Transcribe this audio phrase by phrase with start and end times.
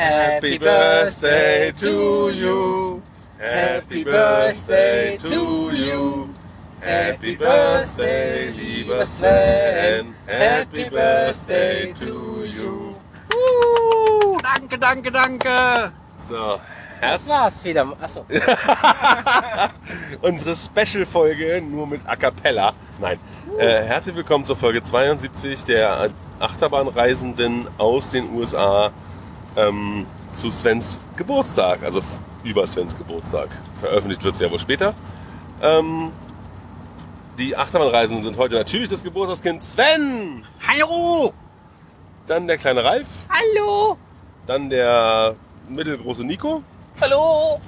[0.00, 3.02] Happy birthday to you.
[3.38, 6.34] Happy birthday to you.
[6.80, 10.14] Happy birthday, lieber Sven.
[10.26, 12.96] Happy birthday to you.
[13.28, 15.92] Uh, danke, danke, danke.
[16.16, 16.58] So,
[17.02, 17.92] Das war's wieder.
[18.00, 18.24] Achso.
[20.22, 22.72] unsere Special-Folge nur mit A Cappella.
[22.98, 23.18] Nein.
[23.58, 26.08] Äh, herzlich willkommen zur Folge 72 der
[26.38, 28.92] Achterbahnreisenden aus den USA
[29.56, 31.82] ähm, zu Svens Geburtstag.
[31.82, 32.00] Also
[32.44, 33.48] über Svens Geburtstag.
[33.80, 34.94] Veröffentlicht wird es ja wohl später.
[35.62, 36.10] Ähm,
[37.38, 40.44] die Achterbahnreisenden sind heute natürlich das Geburtstagskind Sven.
[40.66, 41.32] Hallo.
[42.26, 43.06] Dann der kleine Ralf.
[43.28, 43.96] Hallo.
[44.46, 45.34] Dann der
[45.68, 46.62] mittelgroße Nico.
[47.00, 47.60] Hallo.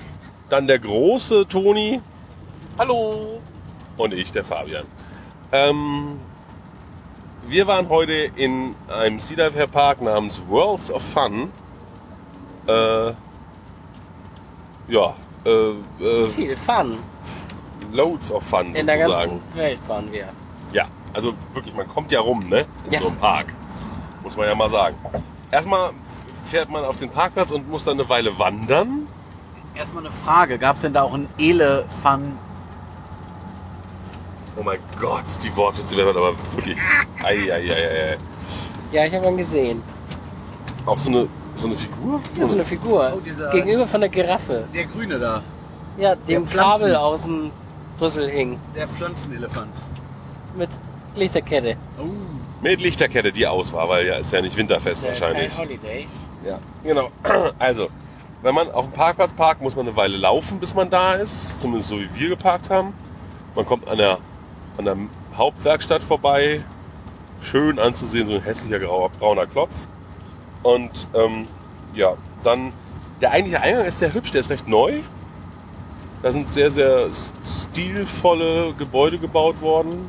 [0.49, 2.01] Dann der große Toni.
[2.79, 3.41] Hallo.
[3.97, 4.85] und ich, der Fabian.
[5.53, 6.19] Ähm,
[7.47, 11.51] wir waren heute in einem Sea Dive Park namens Worlds of Fun.
[12.67, 13.13] Äh,
[14.89, 15.51] ja, äh,
[16.05, 16.99] äh, Viel Fun.
[17.93, 19.41] Loads of Fun In der ganzen.
[19.55, 20.29] Welt waren wir.
[20.73, 22.65] Ja, also wirklich, man kommt ja rum, ne?
[22.87, 23.01] In Ja.
[23.01, 23.47] so einem Park.
[24.23, 24.97] Muss man ja mal sagen.
[25.51, 25.91] Erstmal
[26.47, 29.07] fährt man auf den Parkplatz und muss dann eine Weile wandern.
[29.75, 30.59] Erstmal eine Frage.
[30.59, 32.39] Gab es denn da auch einen Ele-Fun?
[34.57, 36.79] Oh mein Gott, die Wortwitze werden aber wirklich.
[37.23, 38.19] Ei, ei, ei, ei, ei.
[38.93, 39.83] Ja, ich habe ihn gesehen.
[40.85, 42.21] Auch so eine, so eine Figur?
[42.37, 43.13] Ist so eine Figur.
[43.17, 44.65] Oh, dieser- Gegenüber von der Giraffe.
[44.75, 45.43] Der Grüne da.
[45.99, 46.81] Ja, dem Pflanzen.
[46.81, 47.51] Kabel aus dem
[48.01, 48.59] Rüssel hing.
[48.75, 49.71] Der Pflanzenelefant.
[50.57, 50.71] Mit
[51.15, 51.77] Lichterkette.
[51.99, 52.05] Oh.
[52.63, 55.57] Mit Lichterkette, die aus war, weil ja ist ja nicht winterfest Ist ja wahrscheinlich.
[55.57, 56.07] Kein Holiday.
[56.47, 57.11] Ja, genau.
[57.59, 57.89] Also,
[58.43, 61.61] wenn man auf dem Parkplatz parkt, muss man eine Weile laufen, bis man da ist.
[61.61, 62.93] Zumindest so wie wir geparkt haben.
[63.55, 64.19] Man kommt an der,
[64.79, 64.97] an der
[65.37, 66.63] Hauptwerkstatt vorbei.
[67.41, 69.87] Schön anzusehen, so ein hässlicher grauer, brauner Klotz.
[70.63, 71.47] Und ähm,
[71.95, 72.73] ja, dann
[73.21, 75.01] der eigentliche Eingang ist sehr hübsch, der ist recht neu.
[76.23, 77.09] Da sind sehr, sehr
[77.45, 80.09] stilvolle Gebäude gebaut worden.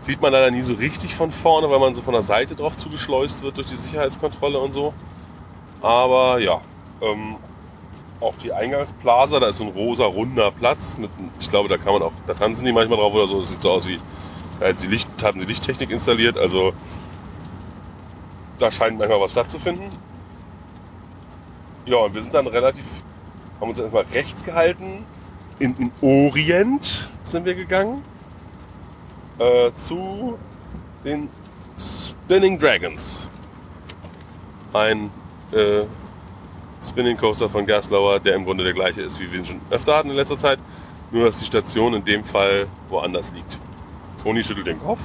[0.00, 2.76] Sieht man leider nie so richtig von vorne, weil man so von der Seite drauf
[2.76, 4.92] zugeschleust wird durch die Sicherheitskontrolle und so.
[5.80, 6.60] Aber ja,
[7.00, 7.36] ähm,
[8.20, 10.96] auch die Eingangsplaza, da ist so ein rosa runder Platz.
[10.98, 13.38] Mit, ich glaube, da kann man auch, da tanzen die manchmal drauf oder so.
[13.38, 13.98] Das sieht so aus wie,
[14.60, 14.78] da haben
[15.40, 16.38] sie Lichttechnik installiert.
[16.38, 16.72] Also
[18.58, 19.90] da scheint manchmal was stattzufinden.
[21.86, 22.84] Ja, und wir sind dann relativ,
[23.60, 25.04] haben uns erstmal rechts gehalten.
[25.58, 28.02] In, in Orient sind wir gegangen.
[29.38, 30.38] Äh, zu
[31.04, 31.28] den
[31.78, 33.30] Spinning Dragons.
[34.72, 35.10] Ein
[35.52, 35.84] äh,
[36.82, 39.96] Spinning Coaster von Gaslauer, der im Grunde der gleiche ist, wie wir ihn schon öfter
[39.96, 40.58] hatten in letzter Zeit.
[41.10, 43.60] Nur, dass die Station in dem Fall woanders liegt.
[44.22, 45.02] Toni schüttelt den Kopf.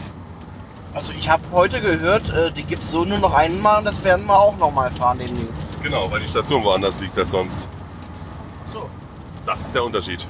[0.93, 4.03] Also ich habe heute gehört, äh, die gibt es so nur noch einmal und das
[4.03, 5.65] werden wir auch nochmal fahren demnächst.
[5.81, 7.69] Genau, weil die Station woanders liegt als sonst.
[8.65, 8.89] So.
[9.45, 10.27] Das ist der Unterschied.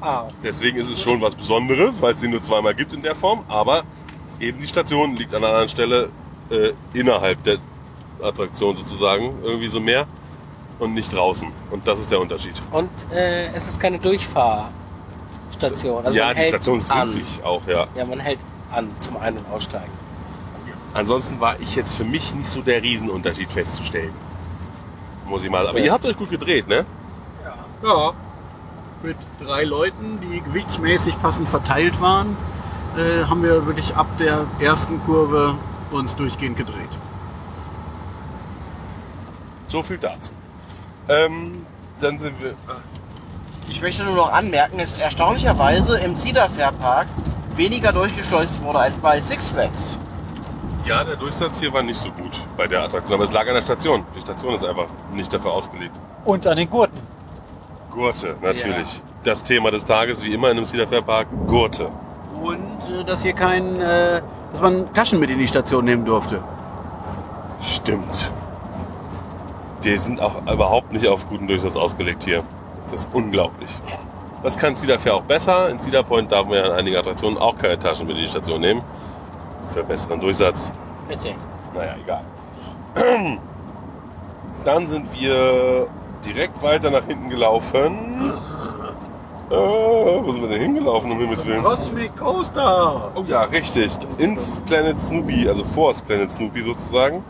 [0.00, 3.14] Ah, Deswegen ist es schon was Besonderes, weil es sie nur zweimal gibt in der
[3.14, 3.42] Form.
[3.48, 3.82] Aber
[4.40, 6.10] eben die Station liegt an einer anderen Stelle
[6.50, 7.58] äh, innerhalb der
[8.22, 9.34] Attraktion sozusagen.
[9.42, 10.06] Irgendwie so mehr.
[10.78, 11.48] Und nicht draußen.
[11.70, 12.60] Und das ist der Unterschied.
[12.70, 13.98] und äh, es ist keine
[15.60, 16.04] Durchfahrstation.
[16.06, 17.02] Also ja, man die hält Station ist an.
[17.02, 17.86] winzig auch, ja.
[17.94, 18.38] Ja, man hält
[18.72, 19.92] an zum Ein- und Aussteigen.
[20.94, 24.12] Ansonsten war ich jetzt für mich nicht so der Riesenunterschied festzustellen.
[25.26, 25.66] Muss ich mal.
[25.66, 25.84] Aber Ja.
[25.86, 26.84] ihr habt euch gut gedreht, ne?
[27.82, 28.12] Ja.
[29.02, 32.36] Mit drei Leuten, die gewichtsmäßig passend verteilt waren,
[32.96, 35.54] äh, haben wir wirklich ab der ersten Kurve
[35.90, 36.88] uns durchgehend gedreht.
[39.68, 40.30] So viel dazu.
[41.08, 41.66] Ähm,
[42.00, 42.54] dann sind wir.
[43.68, 47.06] Ich möchte nur noch anmerken, dass erstaunlicherweise im Cedar Fair Park
[47.56, 49.98] weniger durchgeschleust wurde als bei Six Flags.
[50.84, 53.16] Ja, der Durchsatz hier war nicht so gut bei der Attraktion.
[53.16, 54.04] Aber es lag an der Station.
[54.14, 56.00] Die Station ist einfach nicht dafür ausgelegt.
[56.24, 57.00] Und an den Gurten.
[57.90, 59.02] Gurte, natürlich.
[59.24, 61.90] Das Thema des Tages, wie immer in einem Cedar Fair Park, Gurte.
[62.40, 64.22] Und äh, dass hier kein, äh,
[64.52, 66.40] dass man Taschen mit in die Station nehmen durfte.
[67.62, 68.30] Stimmt.
[69.82, 72.44] Die sind auch überhaupt nicht auf guten Durchsatz ausgelegt hier.
[72.90, 73.70] Das ist unglaublich.
[74.42, 75.68] Das kann Cedar Fair auch besser.
[75.70, 78.28] In Cedar Point darf man ja in einigen Attraktionen auch keine Taschen mit in die
[78.28, 78.82] Station nehmen.
[79.74, 80.72] Für besseren Durchsatz.
[81.08, 81.34] Bitte.
[81.74, 82.22] Naja, egal.
[84.64, 85.88] Dann sind wir
[86.24, 88.32] direkt weiter nach hinten gelaufen.
[89.48, 91.62] Äh, wo sind wir denn hingelaufen, um Himmels Willen?
[91.62, 93.12] Cosmic Coaster!
[93.14, 93.96] Oh ja, richtig.
[94.18, 97.22] Ins Planet Snoopy, also vor das Planet Snoopy sozusagen.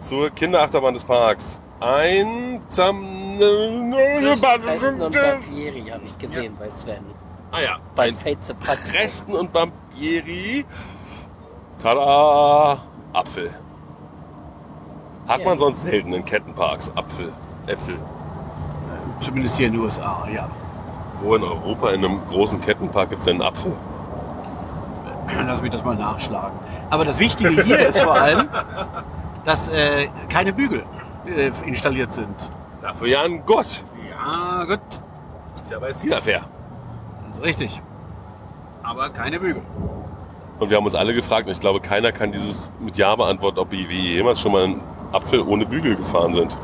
[0.00, 1.60] Zur Kinderachterbahn des Parks.
[1.80, 3.15] Ein Zam...
[3.38, 7.04] Festen und Barbieri habe ich gesehen bei Sven.
[7.52, 8.92] Ah ja, Bei Patz.
[8.92, 10.64] Resten und Bambieri.
[11.78, 12.78] Tada!
[13.12, 13.50] Apfel.
[15.28, 15.44] Hat Ja.
[15.44, 17.32] man sonst selten in Kettenparks Apfel,
[17.66, 17.96] Äpfel.
[19.20, 20.48] Zumindest hier in den USA, ja.
[21.22, 23.72] Wo in Europa in einem großen Kettenpark gibt es denn einen Apfel?
[25.46, 26.56] Lass mich das mal nachschlagen.
[26.90, 28.48] Aber das Wichtige hier ist vor allem,
[29.44, 30.84] dass äh, keine Bügel
[31.26, 32.34] äh, installiert sind.
[32.86, 33.84] Dafür ja ein Gott.
[34.08, 34.78] Ja, gut,
[35.60, 36.42] Ist ja bei Cedar Fair.
[37.26, 37.82] das ist richtig.
[38.84, 39.62] Aber keine Bügel.
[40.60, 43.58] Und wir haben uns alle gefragt, und ich glaube, keiner kann dieses mit Ja beantworten,
[43.58, 44.80] ob wir jemals schon mal einen
[45.10, 46.56] Apfel ohne Bügel gefahren sind.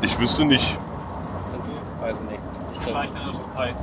[0.00, 0.78] Ich wüsste nicht.
[1.50, 2.02] Sind die?
[2.02, 2.40] Weiß ich nicht.
[2.80, 3.74] Vielleicht in der Türkei.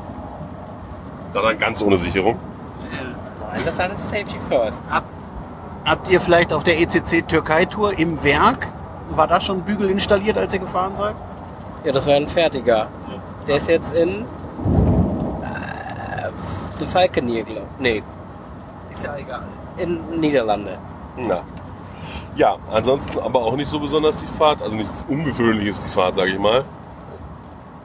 [1.33, 2.39] Da dann ganz ohne Sicherung.
[2.89, 4.81] Nein, das ist alles Safety First.
[4.89, 5.03] Hab,
[5.85, 8.69] habt ihr vielleicht auf der ECC Türkei-Tour im Werk,
[9.11, 11.15] war da schon Bügel installiert, als ihr gefahren seid?
[11.83, 12.87] Ja, das war ein fertiger.
[13.47, 14.21] Der ist jetzt in
[15.43, 16.29] äh,
[16.77, 17.81] The Falconeer, glaube ich.
[17.81, 18.03] Nee,
[18.91, 19.43] Ist ja egal.
[19.77, 20.77] in Niederlande.
[21.17, 21.41] Na.
[22.35, 26.31] Ja, ansonsten aber auch nicht so besonders die Fahrt, also nichts Ungewöhnliches die Fahrt, sage
[26.31, 26.65] ich mal.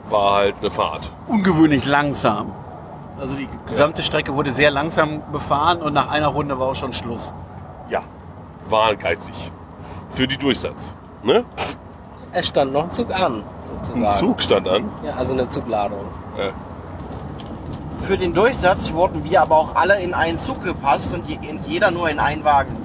[0.09, 1.13] War halt eine Fahrt.
[1.29, 2.53] Ungewöhnlich langsam.
[3.21, 6.93] Also die gesamte Strecke wurde sehr langsam befahren und nach einer Runde war auch schon
[6.93, 7.33] Schluss.
[7.89, 8.01] Ja,
[8.69, 9.53] war geizig.
[10.11, 10.97] Für die Durchsatz.
[11.23, 11.45] Ne?
[12.33, 14.05] Es stand noch ein Zug an, sozusagen.
[14.07, 14.89] Ein Zug stand an.
[15.05, 16.01] Ja, also eine Zugladung.
[16.39, 16.51] Äh,
[18.05, 21.91] Für den Durchsatz wurden wir aber auch alle in einen Zug gepasst und je- jeder
[21.91, 22.77] nur in einen Wagen.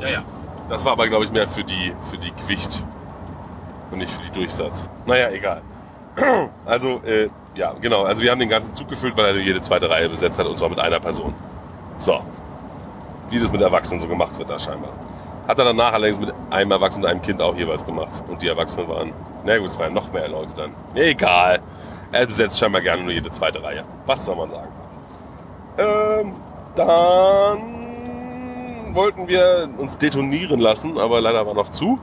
[0.00, 0.22] ja, ja.
[0.70, 2.82] Das war aber, glaube ich, mehr für die, für die Gewicht
[3.90, 4.88] und nicht für die Durchsatz.
[5.04, 5.60] Naja, egal.
[6.64, 8.04] Also, äh, ja, genau.
[8.04, 10.56] Also wir haben den ganzen Zug gefüllt, weil er jede zweite Reihe besetzt hat und
[10.58, 11.34] zwar mit einer Person.
[11.98, 12.20] So.
[13.28, 14.88] Wie das mit Erwachsenen so gemacht wird da scheinbar.
[15.46, 18.22] Hat er danach allerdings mit einem Erwachsenen und einem Kind auch jeweils gemacht.
[18.28, 19.12] Und die Erwachsenen waren,
[19.44, 20.70] na gut, es waren noch mehr Leute dann.
[20.94, 21.60] Egal.
[22.12, 23.84] Er besetzt scheinbar gerne nur jede zweite Reihe.
[24.06, 24.68] Was soll man sagen?
[25.76, 26.32] Ähm,
[26.76, 27.74] dann
[28.94, 31.98] wollten wir uns detonieren lassen, aber leider war noch zu.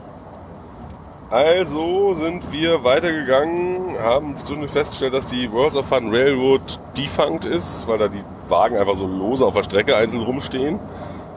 [1.30, 4.36] Also sind wir weitergegangen, haben
[4.68, 9.06] festgestellt, dass die Worlds of Fun Railroad defunct ist, weil da die Wagen einfach so
[9.06, 10.78] lose auf der Strecke einzeln rumstehen.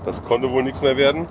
[0.03, 1.29] Das konnte wohl nichts mehr werden.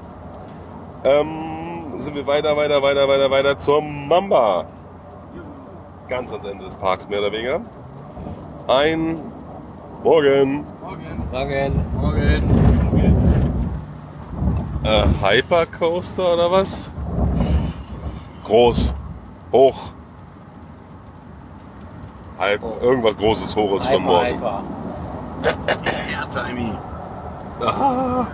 [1.04, 4.64] Ähm, sind wir weiter, weiter, weiter, weiter, weiter zur Mamba.
[6.08, 7.60] Ganz ans Ende des Parks, mehr oder weniger.
[8.68, 9.20] Ein
[10.02, 10.64] Morgen.
[10.80, 11.84] Morgen.
[14.84, 16.90] Äh, Hypercoaster oder was?
[18.44, 18.94] Groß.
[19.52, 19.92] Hoch.
[22.38, 22.80] Halb, Hoch.
[22.82, 24.36] irgendwas Großes, Hohes von Hyper, morgen.
[24.36, 24.62] hyper.
[26.34, 26.72] Airtimey.
[27.60, 28.26] Ah,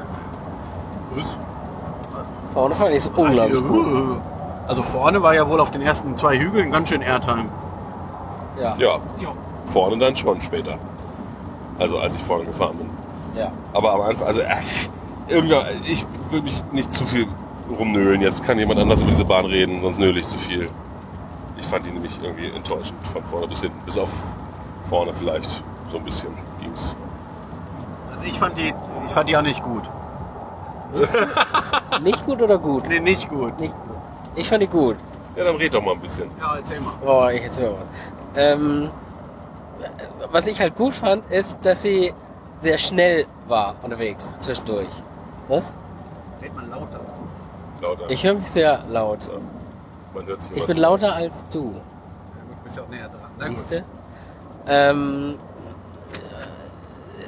[2.52, 4.20] Vorne fand ich es unglaublich cool.
[4.66, 7.46] Also vorne war ja wohl auf den ersten zwei Hügeln ganz schön Airtime.
[8.60, 8.74] Ja.
[8.78, 8.98] ja,
[9.66, 10.76] vorne dann schon später.
[11.78, 12.90] Also als ich vorne gefahren bin.
[13.40, 13.50] ja.
[13.72, 14.56] Aber am Anfang, also äh,
[15.28, 15.56] irgendwie,
[15.86, 17.26] ich will mich nicht zu viel
[17.78, 18.20] rumnölen.
[18.20, 20.68] Jetzt kann jemand anders über diese Bahn reden, sonst nöle ich zu viel.
[21.58, 23.78] Ich fand die nämlich irgendwie enttäuschend von vorne bis hinten.
[23.84, 24.12] Bis auf
[24.88, 26.30] vorne vielleicht so ein bisschen
[26.60, 26.96] ging's.
[28.12, 28.72] Also ich fand die,
[29.06, 29.84] ich fand die auch nicht gut.
[32.02, 32.88] Nicht gut oder gut?
[32.88, 33.58] Nee, nicht gut.
[33.58, 33.96] Nicht gut.
[34.34, 34.96] Ich fand die gut.
[35.36, 36.30] Ja, dann red doch mal ein bisschen.
[36.40, 36.92] Ja, erzähl mal.
[37.04, 37.88] Oh, ich erzähl mal was.
[38.36, 38.90] Ähm,
[40.30, 42.12] was ich halt gut fand, ist, dass sie
[42.62, 44.88] sehr schnell war unterwegs zwischendurch.
[45.48, 45.72] Was?
[46.42, 47.00] Red mal lauter.
[47.80, 48.10] Lauter.
[48.10, 49.26] Ich höre mich sehr laut.
[49.26, 49.38] Ja.
[50.14, 51.58] Man hört sich Ich bin lauter als du.
[51.58, 53.30] Ja, gut, bist ja auch näher dran.
[53.38, 53.46] Na.
[53.46, 53.84] Siehst du?
[54.66, 55.38] Ähm,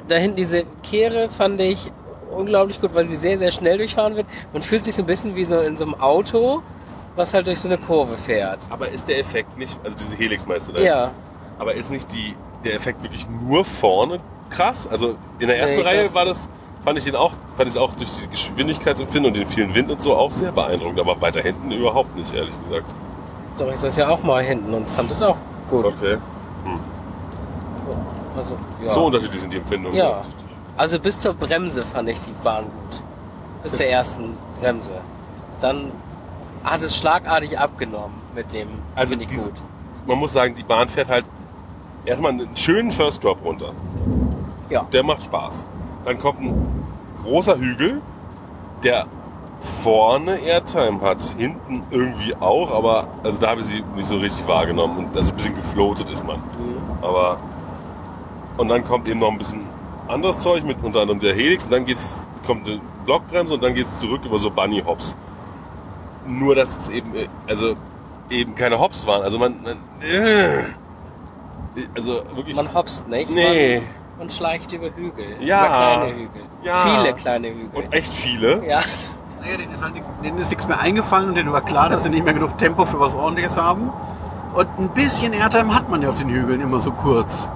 [0.07, 1.91] da hinten diese Kehre fand ich
[2.33, 4.27] unglaublich gut, weil sie sehr, sehr schnell durchfahren wird.
[4.51, 6.61] Man fühlt sich so ein bisschen wie so in so einem Auto,
[7.15, 8.59] was halt durch so eine Kurve fährt.
[8.69, 10.81] Aber ist der Effekt nicht, also diese Helix meinst du da?
[10.81, 11.11] Ja,
[11.59, 14.87] Aber ist nicht die, der Effekt wirklich nur vorne krass?
[14.89, 16.49] Also in der ersten Nee, Reihe war das,
[16.83, 19.91] fand ich den auch, fand ich es auch durch die Geschwindigkeitsempfinden und den vielen Wind
[19.91, 22.93] und so auch sehr beeindruckend, aber weiter hinten überhaupt nicht, ehrlich gesagt.
[23.57, 25.37] doch ich saß ja auch mal hinten und fand es auch
[25.69, 25.85] gut.
[25.85, 26.17] Okay.
[28.35, 28.89] Also, ja.
[28.89, 29.95] So unterschiedlich sind die Empfindungen.
[29.97, 30.21] Ja.
[30.77, 33.03] Also bis zur Bremse fand ich die Bahn gut.
[33.63, 34.91] Bis zur ersten Bremse.
[35.59, 35.91] Dann
[36.63, 38.67] hat es schlagartig abgenommen mit dem.
[38.95, 39.61] Also ich diese- gut.
[40.07, 41.25] Man muss sagen, die Bahn fährt halt
[42.05, 43.71] erstmal einen schönen First Drop runter.
[44.69, 44.85] Ja.
[44.91, 45.65] Der macht Spaß.
[46.03, 46.85] Dann kommt ein
[47.23, 48.01] großer Hügel,
[48.83, 49.05] der
[49.81, 54.45] vorne Airtime hat, hinten irgendwie auch, aber also da habe ich sie nicht so richtig
[54.45, 56.43] wahrgenommen und also ein bisschen gefloatet ist man.
[57.01, 57.37] Aber
[58.57, 59.61] und dann kommt eben noch ein bisschen
[60.07, 62.09] anderes Zeug mit unter anderem der Helix und dann geht's
[62.45, 65.15] kommt eine Blockbremse und dann geht's zurück über so Bunny Hops.
[66.27, 67.75] Nur dass es eben äh, also
[68.29, 69.23] eben keine Hops waren.
[69.23, 70.63] Also man, man äh,
[71.95, 73.31] also wirklich Man hopst nicht.
[73.31, 73.87] nee Man,
[74.19, 75.37] man schleicht über Hügel.
[75.39, 75.61] Ja.
[75.61, 76.41] Über kleine Hügel.
[76.63, 76.83] Ja.
[76.85, 77.69] Viele kleine Hügel.
[77.73, 78.65] und echt viele.
[78.65, 78.81] ja.
[79.41, 79.93] Naja, denen ist, halt,
[80.23, 82.85] denen ist nichts mehr eingefallen und denen war klar, dass sie nicht mehr genug Tempo
[82.85, 83.91] für was ordentliches haben.
[84.53, 87.49] Und ein bisschen Airtime hat man ja auf den Hügeln immer so kurz.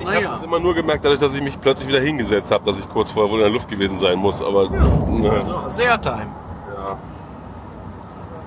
[0.00, 0.26] Ich Naja.
[0.28, 2.88] habe es immer nur gemerkt, dadurch, dass ich mich plötzlich wieder hingesetzt habe, dass ich
[2.88, 4.42] kurz vorher wohl in der Luft gewesen sein muss.
[4.42, 6.26] Aber ne, Also du Airtime.
[6.76, 6.96] ja.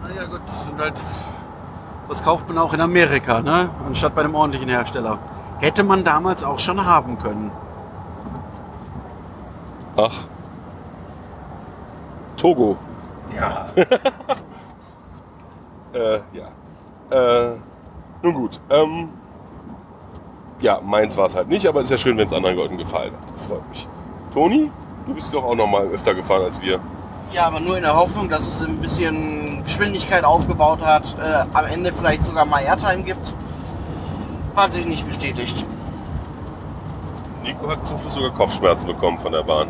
[0.07, 1.01] Naja gut, das sind halt.
[2.07, 3.69] Was kauft man auch in Amerika, ne?
[3.85, 5.19] Anstatt bei einem ordentlichen Hersteller.
[5.59, 7.51] Hätte man damals auch schon haben können.
[9.97, 10.13] Ach.
[12.37, 12.77] Togo.
[13.35, 13.65] Ja.
[15.93, 16.47] Äh, ja.
[17.09, 17.55] Äh,
[18.21, 18.59] nun gut.
[18.69, 19.09] Ähm,
[20.59, 22.77] ja, meins war es halt nicht, aber es ist ja schön, wenn es anderen Leuten
[22.77, 23.37] gefallen hat.
[23.37, 23.87] Das freut mich.
[24.33, 24.71] Toni,
[25.05, 26.79] du bist doch auch noch mal öfter gefahren als wir.
[27.33, 31.65] Ja, aber nur in der Hoffnung, dass es ein bisschen Geschwindigkeit aufgebaut hat, äh, am
[31.65, 33.33] Ende vielleicht sogar mal Airtime gibt.
[34.55, 35.65] Hat sich nicht bestätigt.
[37.43, 39.67] Nico hat zum Schluss sogar Kopfschmerzen bekommen von der Bahn.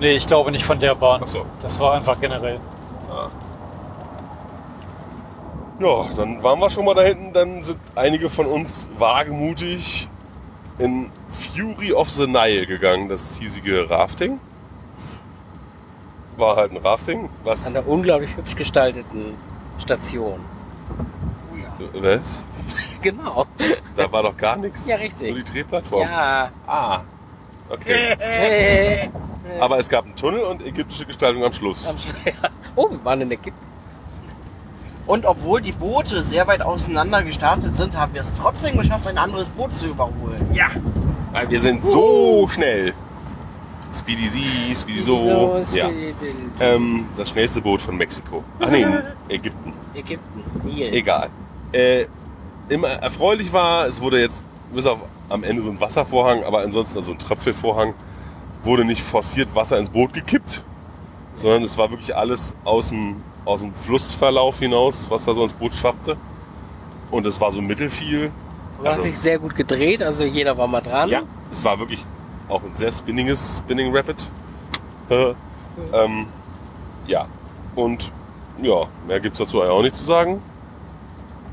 [0.00, 1.20] Nee, ich glaube nicht von der Bahn.
[1.22, 1.44] Ach so.
[1.60, 2.58] Das war einfach generell.
[5.80, 7.32] Ja, dann waren wir schon mal da hinten.
[7.32, 10.08] Dann sind einige von uns wagemutig
[10.78, 14.40] in Fury of the Nile gegangen, das hiesige Rafting.
[16.36, 17.28] War halt ein Rafting.
[17.44, 17.66] Was?
[17.66, 19.34] An der unglaublich hübsch gestalteten
[19.78, 20.40] Station.
[21.52, 22.02] Oh ja.
[22.02, 22.44] Was?
[23.02, 23.44] Genau.
[23.96, 24.86] Da war doch gar nichts.
[24.86, 25.28] Ja, richtig.
[25.28, 26.00] Nur die Drehplattform.
[26.08, 26.50] Ja.
[26.66, 27.02] Ah.
[27.68, 29.10] Okay.
[29.60, 31.86] Aber es gab einen Tunnel und ägyptische Gestaltung am Schluss.
[31.86, 32.48] Am Sch- ja.
[32.74, 33.73] Oh, wir waren in Ägypten.
[35.06, 39.18] Und obwohl die Boote sehr weit auseinander gestartet sind, haben wir es trotzdem geschafft, ein
[39.18, 40.48] anderes Boot zu überholen.
[40.52, 40.68] Ja.
[41.32, 42.94] Weil wir sind so schnell.
[43.94, 45.62] Speedy Z, Speedy so.
[45.72, 45.88] Ja.
[46.58, 48.42] Ähm, das schnellste Boot von Mexiko.
[48.60, 48.86] Ach nee,
[49.28, 49.72] Ägypten.
[49.94, 50.44] Ägypten.
[50.64, 50.92] Nil.
[50.94, 51.28] Egal.
[51.72, 52.06] Äh,
[52.68, 54.42] immer erfreulich war, es wurde jetzt
[54.72, 57.94] bis auf am Ende so ein Wasservorhang, aber ansonsten also ein Tröpfelvorhang,
[58.62, 60.62] wurde nicht forciert Wasser ins Boot gekippt,
[61.34, 65.52] sondern es war wirklich alles aus dem, aus dem Flussverlauf hinaus, was da so ins
[65.52, 66.16] Boot schwappte.
[67.10, 68.30] Und es war so mittelfiel.
[68.80, 71.08] Du hast dich sehr gut gedreht, also jeder war mal dran.
[71.08, 71.22] Ja,
[71.52, 72.04] es war wirklich
[72.48, 74.28] auch ein sehr spinninges Spinning Rapid.
[75.10, 75.34] Äh,
[75.92, 76.26] ähm,
[77.06, 77.26] ja,
[77.74, 78.12] und
[78.60, 80.42] ja, mehr gibt's dazu eigentlich auch nicht zu sagen.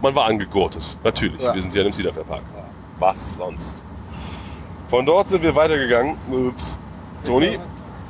[0.02, 1.42] Man war angegurtet, natürlich.
[1.42, 1.54] Ja.
[1.54, 2.42] Wir sind ja im Cedar Fair Park.
[3.00, 3.84] Was sonst?
[4.90, 6.18] Von dort sind wir weitergegangen.
[6.30, 6.78] Ups.
[7.24, 7.60] Toni?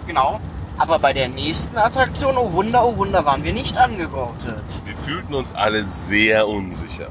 [0.07, 0.39] Genau.
[0.81, 4.63] Aber bei der nächsten Attraktion, oh Wunder, oh Wunder, waren wir nicht angegurtet.
[4.83, 7.09] Wir fühlten uns alle sehr unsicher.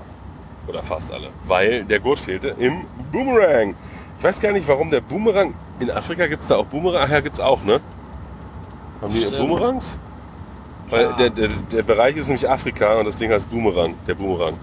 [0.66, 1.28] Oder fast alle.
[1.46, 3.76] Weil der Gurt fehlte im Boomerang.
[4.18, 5.54] Ich weiß gar nicht, warum der Boomerang.
[5.78, 7.02] In Afrika gibt es da auch Boomerang.
[7.06, 7.80] Ach ja, gibt es auch, ne?
[9.00, 9.38] Haben die Stimmt.
[9.38, 9.98] Boomerangs?
[10.88, 11.12] Weil Ja.
[11.12, 13.94] der, der, der Bereich ist nämlich Afrika und das Ding heißt Boomerang.
[14.08, 14.54] Der Boomerang.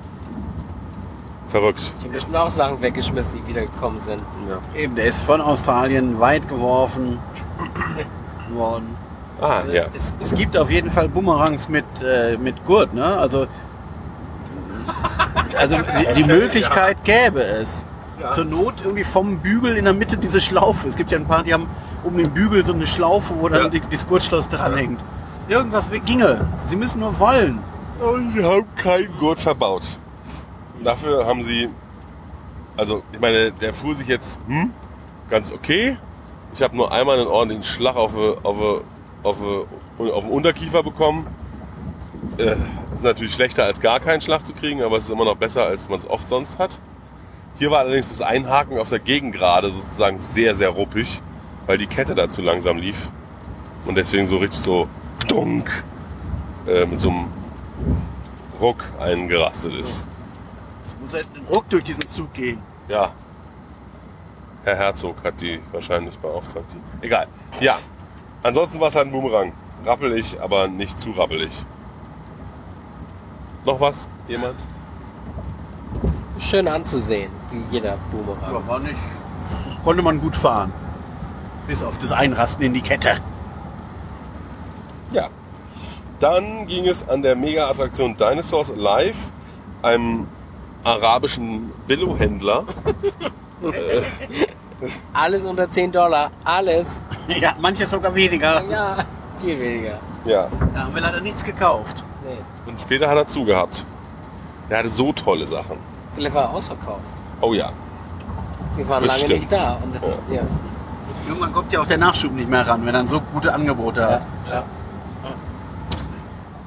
[1.47, 1.93] Verrückt.
[2.03, 4.21] Die bestimmt auch Sachen weggeschmissen, die wiedergekommen sind.
[4.49, 4.59] Ja.
[4.77, 7.19] Eben, der ist von Australien weit geworfen
[8.55, 8.95] worden.
[9.41, 9.85] Ah, ja.
[9.93, 13.05] Es, es gibt auf jeden Fall Boomerangs mit, äh, mit Gurt, ne?
[13.05, 13.45] Also,
[15.57, 17.85] also die, die Möglichkeit gäbe es.
[18.33, 20.87] Zur Not irgendwie vom Bügel in der Mitte diese Schlaufe.
[20.87, 21.67] Es gibt ja ein paar, die haben
[22.03, 23.69] um den Bügel so eine Schlaufe, wo dann Ja.
[23.69, 24.99] die, das Gurtschloss dranhängt.
[25.47, 26.47] Irgendwas ginge.
[26.65, 27.59] Sie müssen nur wollen.
[27.99, 29.87] Und sie haben keinen Gurt verbaut.
[30.83, 31.69] Dafür haben sie,
[32.75, 34.71] also ich meine, der fuhr sich jetzt hm,
[35.29, 35.97] ganz okay.
[36.57, 38.81] Ich habe nur einmal einen ordentlichen Schlag auf, auf,
[39.21, 39.37] auf,
[39.99, 41.27] auf den Unterkiefer bekommen.
[42.39, 42.55] Äh,
[42.95, 45.67] ist natürlich schlechter als gar keinen Schlag zu kriegen, aber es ist immer noch besser,
[45.67, 46.79] als man es oft sonst hat.
[47.59, 51.21] Hier war allerdings das Einhaken auf der Gegengrade sozusagen sehr, sehr ruppig,
[51.67, 53.11] weil die Kette da zu langsam lief.
[53.85, 54.87] Und deswegen so richtig so
[55.27, 55.83] dunk
[56.65, 57.27] äh, mit so einem
[58.59, 60.07] Ruck eingerastet ist.
[60.87, 62.57] Es muss halt ein Ruck durch diesen Zug gehen.
[62.87, 63.11] Ja.
[64.67, 66.65] Herr Herzog hat die wahrscheinlich beauftragt.
[66.73, 67.05] Die.
[67.05, 67.27] Egal.
[67.61, 67.77] Ja.
[68.43, 69.53] Ansonsten war es halt ein Boomerang.
[69.85, 71.63] Rappelig, aber nicht zu rappelig.
[73.63, 74.09] Noch was?
[74.27, 74.55] Jemand?
[76.37, 78.43] Schön anzusehen, wie jeder Boomerang.
[78.43, 78.99] Aber war nicht.
[79.85, 80.73] Konnte man gut fahren.
[81.65, 83.21] Bis auf das Einrasten in die Kette.
[85.13, 85.29] Ja.
[86.19, 89.17] Dann ging es an der Mega-Attraktion Dinosaurs Alive,
[89.81, 90.27] einem
[90.83, 92.65] arabischen Billo-Händler.
[95.13, 96.31] Alles unter 10 Dollar.
[96.43, 96.99] Alles.
[97.27, 98.63] Ja, manches sogar weniger.
[98.69, 98.97] Ja,
[99.41, 99.99] viel weniger.
[100.23, 100.47] Ja.
[100.73, 102.05] Da haben wir leider nichts gekauft.
[102.25, 102.37] Nee.
[102.71, 103.83] Und später hat er zugehabt.
[104.69, 105.75] Der hatte so tolle Sachen.
[106.15, 107.01] Vielleicht war er ausverkauft.
[107.41, 107.71] Oh ja.
[108.77, 109.39] Wir waren lange Bestimmt.
[109.41, 109.77] nicht da.
[109.83, 110.35] Und, Ja.
[110.35, 110.41] ja.
[111.27, 113.99] Irgendwann kommt ja auch der Nachschub nicht mehr ran, wenn er dann so gute Angebote
[113.99, 114.21] Ja, hat.
[114.49, 114.63] ja.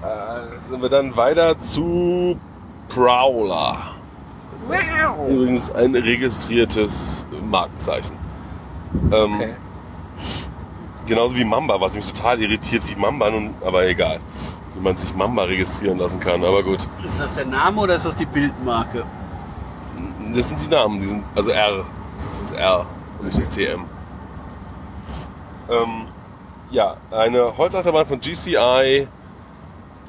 [0.02, 2.36] Äh, sind wir dann weiter zu
[2.88, 3.76] Prowler.
[5.28, 8.16] Übrigens ein registriertes Markenzeichen.
[9.12, 9.54] Ähm, Okay.
[11.06, 14.18] genauso wie Mamba, was mich total irritiert, wie Mamba nun, aber egal.
[14.74, 16.86] Wie man sich Mamba registrieren lassen kann, aber gut.
[17.04, 19.04] Ist das der Name oder ist das die Bildmarke?
[20.32, 21.84] Das sind die Namen, die sind, also R.
[22.16, 22.86] Das ist das R
[23.18, 23.80] und nicht das TM.
[25.70, 26.06] Ähm,
[26.70, 29.08] ja, eine Holzachterbahn von GCI,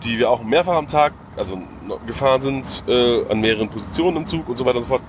[0.04, 1.62] die wir auch mehrfach am Tag also
[2.06, 5.02] gefahren sind, äh, an mehreren Positionen im Zug und so weiter und so fort.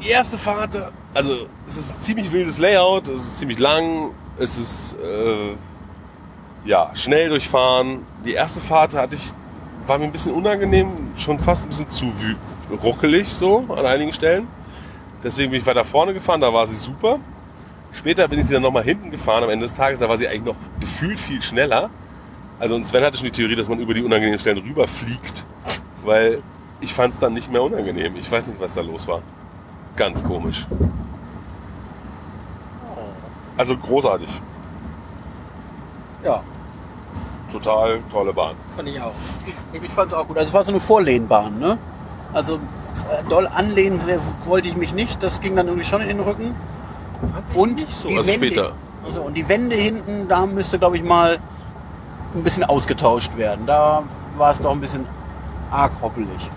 [0.00, 4.56] Die erste Fahrt, also es ist ein ziemlich wildes Layout, es ist ziemlich lang, es
[4.56, 5.56] ist äh,
[6.64, 8.06] ja schnell durchfahren.
[8.24, 9.32] Die erste Fahrt hatte ich,
[9.86, 12.12] war mir ein bisschen unangenehm, schon fast ein bisschen zu
[12.82, 14.46] ruckelig so an einigen Stellen.
[15.22, 17.18] Deswegen bin ich weiter vorne gefahren, da war sie super.
[17.92, 20.26] Später bin ich sie dann nochmal hinten gefahren am Ende des Tages, da war sie
[20.26, 21.90] eigentlich noch gefühlt viel schneller.
[22.58, 25.44] Also und Sven hatte schon die Theorie, dass man über die unangenehmen Stellen rüberfliegt,
[26.04, 26.42] weil
[26.80, 28.16] ich fand es dann nicht mehr unangenehm.
[28.16, 29.22] Ich weiß nicht, was da los war.
[29.96, 30.66] Ganz komisch.
[33.56, 34.28] Also großartig.
[36.24, 36.42] Ja,
[37.52, 38.56] Total tolle Bahn.
[38.74, 39.12] fand ich auch.
[39.46, 40.38] Ich, ich fand es auch gut.
[40.38, 41.76] Also es war so eine Vorlehnbahn, ne?
[42.32, 44.00] Also äh, doll anlehnen
[44.44, 45.22] wollte ich mich nicht.
[45.22, 46.54] Das ging dann irgendwie schon in den Rücken.
[47.52, 48.72] Und so, die also Wände, später.
[49.04, 51.38] Also, und die Wände hinten, da müsste, glaube ich, mal
[52.34, 53.66] ein bisschen ausgetauscht werden.
[53.66, 54.04] Da
[54.36, 55.06] war es doch ein bisschen
[55.70, 56.50] arg hoppelig.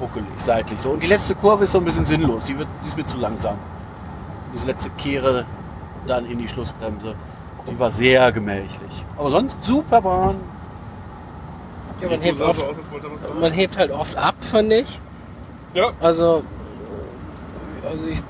[0.00, 0.90] Ruckelig, seitlich so.
[0.90, 2.44] Und die letzte Kurve ist so ein bisschen sinnlos.
[2.44, 3.56] Die, wird, die ist mir zu langsam.
[4.54, 5.44] Diese letzte Kehre
[6.06, 7.14] dann in die Schlussbremse.
[7.70, 9.04] Die war sehr gemächlich.
[9.18, 10.36] Aber sonst super Bahn.
[12.00, 12.64] Ja, man, hebt oft,
[13.38, 14.98] man hebt halt oft ab, fand ich.
[15.74, 15.92] Ja.
[16.00, 16.42] Also,
[17.84, 18.22] also ich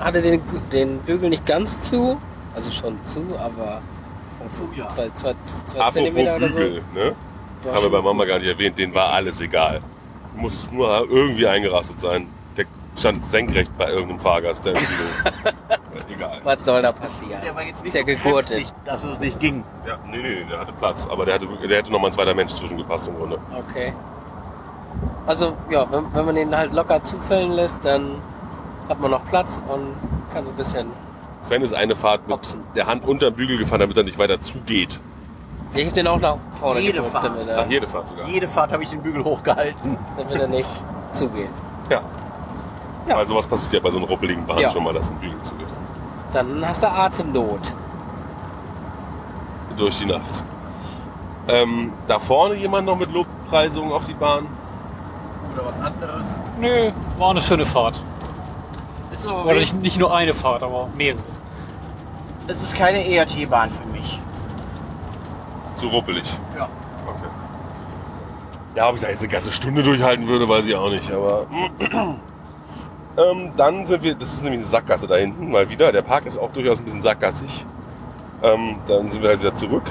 [0.00, 0.40] hatte den,
[0.72, 2.18] den Bügel nicht ganz zu.
[2.54, 3.82] Also schon zu, aber
[4.60, 4.88] Oh ja.
[4.88, 5.34] zwei, zwei,
[5.66, 6.68] zwei Zentimeter Apropos oder so.
[6.68, 7.14] Bügel, ne?
[7.62, 9.80] War Haben wir bei Mama gar nicht erwähnt, denen war alles egal.
[10.34, 12.26] Du musstest nur irgendwie eingerastet sein.
[12.56, 12.64] Der
[12.96, 14.72] stand senkrecht bei irgendeinem Fahrgast, der
[16.08, 16.40] egal.
[16.42, 17.40] Was soll da passieren?
[17.44, 18.48] Der war jetzt Ist nicht ja so gegurtet.
[18.56, 19.62] kräftig, dass es nicht ging.
[19.86, 21.06] Ja, nee, nee, nee, der hatte Platz.
[21.06, 23.38] Aber der, hatte, der hätte noch mal ein zweiter Mensch zwischengepasst im Grunde.
[23.68, 23.92] Okay.
[25.26, 28.16] Also, ja, wenn, wenn man den halt locker zufällen lässt, dann
[28.88, 29.94] hat man noch Platz und
[30.32, 30.86] kann so ein bisschen.
[31.42, 32.62] Sven ist eine Fahrt mit Hopsen.
[32.74, 35.00] der Hand unter den Bügel gefahren, damit er nicht weiter zugeht.
[35.74, 37.24] Ich hab den auch nach vorne Jede gedrückt, Fahrt.
[37.24, 38.26] damit Ach, er, jede Fahrt sogar.
[38.28, 39.96] Jede Fahrt habe ich den Bügel hochgehalten.
[40.16, 40.68] damit er nicht
[41.12, 41.48] zugeht.
[41.88, 42.00] Ja.
[43.08, 43.16] Ja.
[43.16, 44.70] Also was passiert ja bei so einer ruppeligen Bahn Ja.
[44.70, 45.66] schon mal, dass ein Bügel zugeht.
[46.32, 47.74] Dann hast du Atemnot.
[49.76, 50.44] Durch die Nacht.
[51.48, 54.46] Ähm, da vorne jemand noch mit Lobpreisungen auf die Bahn?
[55.54, 56.26] Oder was anderes.
[56.60, 57.98] Nö, war eine schöne Fahrt.
[59.20, 61.18] Ist so, Oder nicht, nicht nur eine Fahrt, aber mehrere.
[62.46, 64.18] es ist keine ERT-Bahn für mich.
[65.76, 66.24] Zu ruppelig.
[66.56, 66.70] Ja.
[67.06, 67.28] Okay.
[68.76, 71.46] Ja, ob ich da jetzt eine ganze Stunde durchhalten würde, weiß ich auch nicht, aber.
[73.18, 75.92] ähm, dann sind wir, das ist nämlich eine Sackgasse da hinten, mal wieder.
[75.92, 77.66] Der Park ist auch durchaus ein bisschen sackgassig.
[78.42, 79.84] Ähm, dann sind wir halt wieder zurück.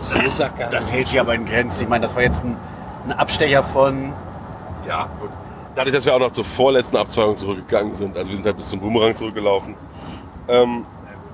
[0.00, 0.72] So Sackgasse.
[0.72, 1.82] Das hält sich aber in Grenzen.
[1.82, 2.56] Ich meine, das war jetzt ein,
[3.06, 4.12] ein Abstecher von.
[4.84, 5.30] Ja, gut.
[5.78, 8.68] Dadurch, dass wir auch noch zur vorletzten Abzweigung zurückgegangen sind, also wir sind halt bis
[8.68, 9.76] zum Boomerang zurückgelaufen.
[10.48, 10.84] Ähm,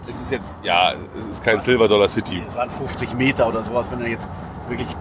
[0.07, 2.42] es ist jetzt, ja, es ist kein Silver Dollar City.
[2.46, 4.28] Es waren 50 Meter oder sowas, wenn er jetzt
[4.68, 4.94] wirklich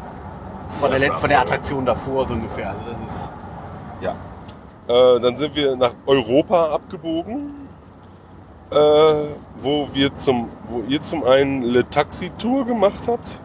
[0.69, 1.41] von, der, Let- von der.
[1.41, 2.69] Attraktion davor so ungefähr.
[2.69, 3.29] Also das ist.
[3.99, 4.15] Ja.
[4.87, 7.67] Äh, dann sind wir nach Europa abgebogen,
[8.71, 8.75] äh,
[9.57, 13.41] wo wir zum, wo ihr zum einen Le Taxi Tour gemacht habt.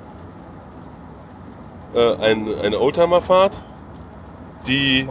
[1.92, 3.64] Äh, ein, eine Oldtimer-Fahrt,
[4.68, 5.08] die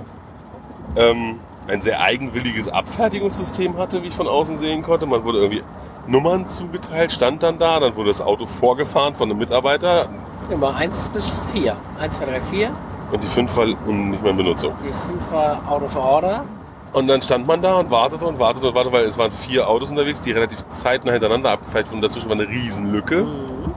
[0.97, 5.05] ähm, ein sehr eigenwilliges Abfertigungssystem hatte, wie ich von außen sehen konnte.
[5.05, 5.63] Man wurde irgendwie
[6.07, 10.09] Nummern zugeteilt, stand dann da, dann wurde das Auto vorgefahren von einem Mitarbeiter
[10.49, 11.75] Immer 1 bis 4.
[11.99, 12.71] 1, 2, 3, 4.
[13.11, 14.73] und die fünf war nicht mehr in Benutzung.
[14.81, 16.45] Die 5 war Auto for Order.
[16.93, 19.67] Und dann stand man da und wartete und wartete und wartete, weil es waren vier
[19.67, 22.01] Autos unterwegs, die relativ zeitnah hintereinander abgefertigt wurden.
[22.01, 23.23] Dazwischen war eine Riesenlücke.
[23.23, 23.73] Mhm.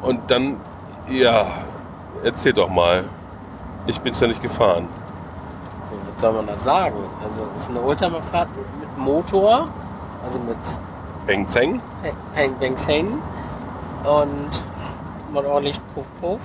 [0.00, 0.56] Und dann,
[1.10, 1.46] ja,
[2.24, 3.04] erzähl doch mal.
[3.86, 4.88] Ich bin's ja nicht gefahren.
[6.16, 6.96] Ja, Was soll man da sagen?
[7.22, 8.48] Also, es ist eine Oldtimer-Fahrt
[8.80, 9.68] mit Motor.
[10.24, 10.56] Also mit
[11.26, 11.80] Beng Zeng.
[12.34, 13.18] Peng Bang Seng.
[14.04, 14.62] Und
[15.32, 16.40] mal ordentlich Puff Puff.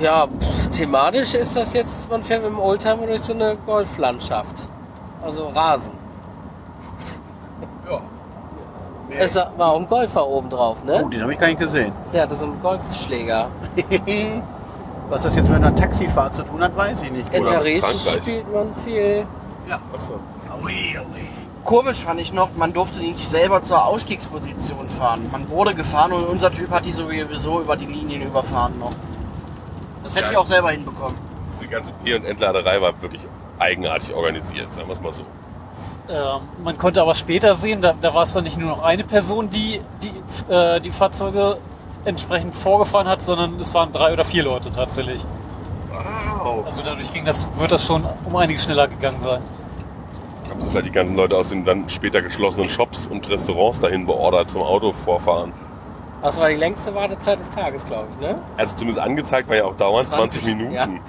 [0.00, 4.68] Ja, pff, thematisch ist das jetzt, man fährt mit dem Oldtimer durch so eine Golflandschaft.
[5.22, 5.92] Also Rasen.
[7.88, 8.00] Ja.
[9.18, 11.08] Es war auch ein Golfer oben drauf, Oh, ne?
[11.10, 11.92] den habe ich gar nicht gesehen.
[12.12, 13.48] Der hatte so einen Golfschläger.
[15.12, 17.28] Was das jetzt mit einer Taxifahrt zu tun hat, weiß ich nicht.
[17.34, 18.22] In Oder Paris Frankreich.
[18.22, 19.26] spielt man viel.
[19.68, 19.78] Ja.
[19.94, 20.14] Achso.
[20.50, 21.28] Aui, aui.
[21.66, 25.28] Komisch fand ich noch, man durfte nicht selber zur Ausstiegsposition fahren.
[25.30, 28.92] Man wurde gefahren und unser Typ hat die sowieso über die Linien überfahren noch.
[30.02, 30.30] Das hätte Ja.
[30.32, 31.14] ich auch selber hinbekommen.
[31.60, 33.20] Diese ganze Bier- und Entladerei war wirklich
[33.58, 35.24] eigenartig organisiert, sagen wir es mal so.
[36.08, 39.04] Ähm, man konnte aber später sehen, da, da war es dann nicht nur noch eine
[39.04, 41.58] Person, die die, äh, die Fahrzeuge
[42.04, 45.24] entsprechend vorgefahren hat, sondern es waren drei oder vier Leute tatsächlich.
[45.90, 46.64] Wow.
[46.66, 49.42] Also dadurch ging das, wird das schon um einiges schneller gegangen sein.
[50.50, 54.06] Haben sie vielleicht die ganzen Leute aus den dann später geschlossenen Shops und Restaurants dahin
[54.06, 55.52] beordert zum Autovorfahren?
[56.22, 58.38] Das war die längste Wartezeit des Tages, glaube ich, ne?
[58.56, 60.74] Also zumindest angezeigt war ja auch dauernd 20, 20, Minuten.
[60.74, 60.88] ja.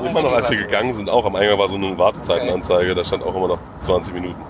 [0.00, 3.22] Immer noch, als wir gegangen sind, auch am Eingang war so eine Wartezeitenanzeige, da stand
[3.24, 4.40] auch immer noch 20 Minuten.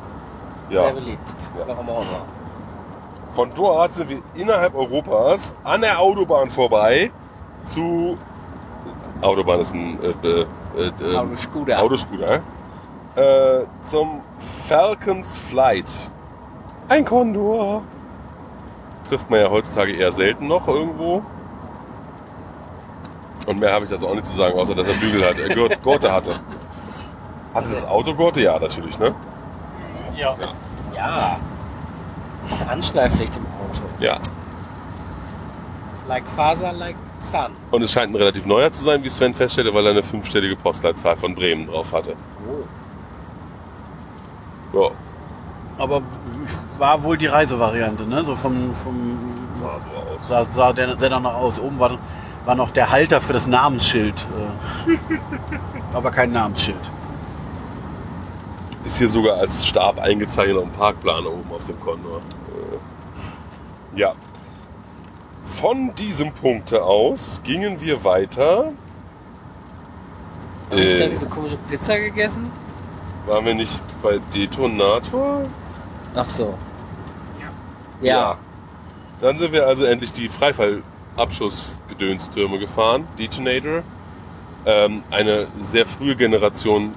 [0.71, 0.85] Ja.
[0.85, 1.35] Sehr beliebt.
[1.59, 1.65] Ja.
[1.67, 2.42] Warum auch immer.
[3.35, 7.11] Von dort sind wir innerhalb Europas an der Autobahn vorbei
[7.65, 8.19] zu.
[9.23, 11.81] Autobahn ist ein äh, äh, äh, Autoscooter.
[11.81, 12.41] Autoscooter.
[13.15, 14.21] Äh, zum
[14.67, 16.11] Falcons Flight.
[16.89, 17.83] Ein Kondor.
[19.09, 21.23] Trifft man ja heutzutage eher selten noch irgendwo.
[23.47, 25.55] Und mehr habe ich dazu auch nicht zu sagen, außer dass er Bügel hat, äh,
[25.55, 26.41] Gurt, Gurte hatte.
[27.55, 28.43] Hatte das Auto Gurte?
[28.43, 29.15] Ja, natürlich, ne?
[30.17, 30.37] Ja.
[30.95, 31.41] Ja.
[32.69, 33.83] Anschnallpflicht im Auto.
[34.01, 34.19] Ja.
[36.09, 37.53] Like Faser, like Sun.
[37.71, 40.57] Und es scheint ein relativ neuer zu sein, wie Sven feststellte, weil er eine fünfstellige
[40.57, 42.15] Postleitzahl von Bremen drauf hatte.
[44.73, 44.79] Oh.
[44.81, 44.91] Ja,
[45.79, 46.03] Aber
[46.79, 48.25] war wohl die Reisevariante, ne?
[48.25, 49.19] So vom, vom
[49.55, 50.47] sah so aus.
[50.47, 51.61] sah, sah der sehr danach aus.
[51.61, 51.99] Oben war,
[52.45, 54.15] war noch der Halter für das Namensschild.
[54.89, 54.99] äh.
[55.97, 56.81] Aber kein Namensschild.
[58.85, 62.19] Ist hier sogar als Stab eingezeichnet auf dem Parkplan oben auf dem Kondor.
[62.19, 64.15] Äh, Ja.
[65.45, 68.73] Von diesem Punkte aus gingen wir weiter.
[70.71, 72.51] Habe ich da Äh, diese komische Pizza gegessen?
[73.27, 75.45] waren wir nicht bei Detonator?
[76.17, 76.55] Ach so.
[78.01, 78.37] Ja.
[79.21, 83.85] Dann sind wir also endlich die Freifallabschussgedönstürme gefahren, Detonator.
[84.67, 86.95] Ähm, eine sehr frühe Generation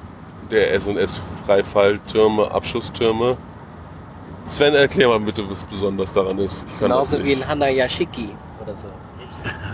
[0.51, 3.37] der S&S Freifalltürme, Abschusstürme.
[4.45, 6.65] Sven, erklär mal bitte, was besonders daran ist.
[6.69, 8.29] Ich kann das Genauso wie in Hanayashiki
[8.61, 8.87] oder so.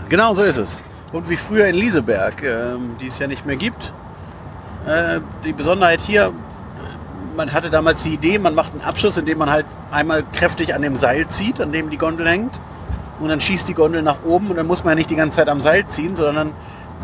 [0.08, 0.80] Genau so ist es.
[1.12, 3.92] Und wie früher in Lieseberg, ähm, die es ja nicht mehr gibt.
[4.86, 6.32] Äh, die Besonderheit hier,
[7.36, 10.82] man hatte damals die Idee, man macht einen Abschuss, indem man halt einmal kräftig an
[10.82, 12.58] dem Seil zieht, an dem die Gondel hängt.
[13.20, 15.36] Und dann schießt die Gondel nach oben und dann muss man ja nicht die ganze
[15.36, 16.52] Zeit am Seil ziehen, sondern dann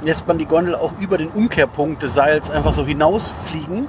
[0.02, 3.88] lässt man die Gondel auch über den Umkehrpunkt des Seils einfach so hinausfliegen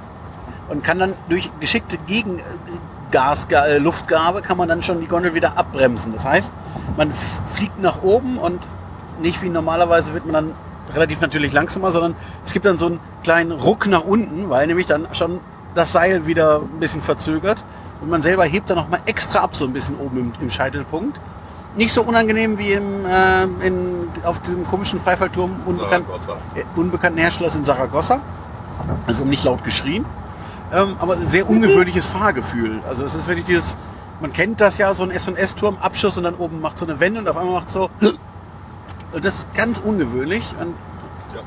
[0.68, 5.58] und kann dann durch geschickte Gegengas, äh, Luftgabe kann man dann schon die Gondel wieder
[5.58, 6.12] abbremsen.
[6.12, 6.52] Das heißt,
[6.96, 7.12] man
[7.46, 8.60] fliegt nach oben und
[9.20, 10.54] nicht wie normalerweise wird man dann
[10.94, 14.86] relativ natürlich langsamer, sondern es gibt dann so einen kleinen Ruck nach unten, weil nämlich
[14.86, 15.40] dann schon
[15.74, 17.62] das Seil wieder ein bisschen verzögert
[18.00, 20.50] und man selber hebt dann noch mal extra ab, so ein bisschen oben im, im
[20.50, 21.20] Scheitelpunkt.
[21.76, 26.06] Nicht so unangenehm wie im, äh, in, auf diesem komischen Freifallturm, unbekannt,
[26.54, 28.20] äh, unbekannten Herstellers in Saragossa.
[29.06, 30.04] Also wir haben nicht laut geschrien.
[30.72, 32.80] Ähm, aber sehr ungewöhnliches Fahrgefühl.
[32.88, 33.76] Also es ist wirklich dieses,
[34.20, 37.20] man kennt das ja, so ein S&S-Turm, Abschuss und dann oben macht so eine Wende
[37.20, 37.90] und auf einmal macht so.
[39.12, 40.44] Und das ist ganz ungewöhnlich.
[40.60, 40.76] Und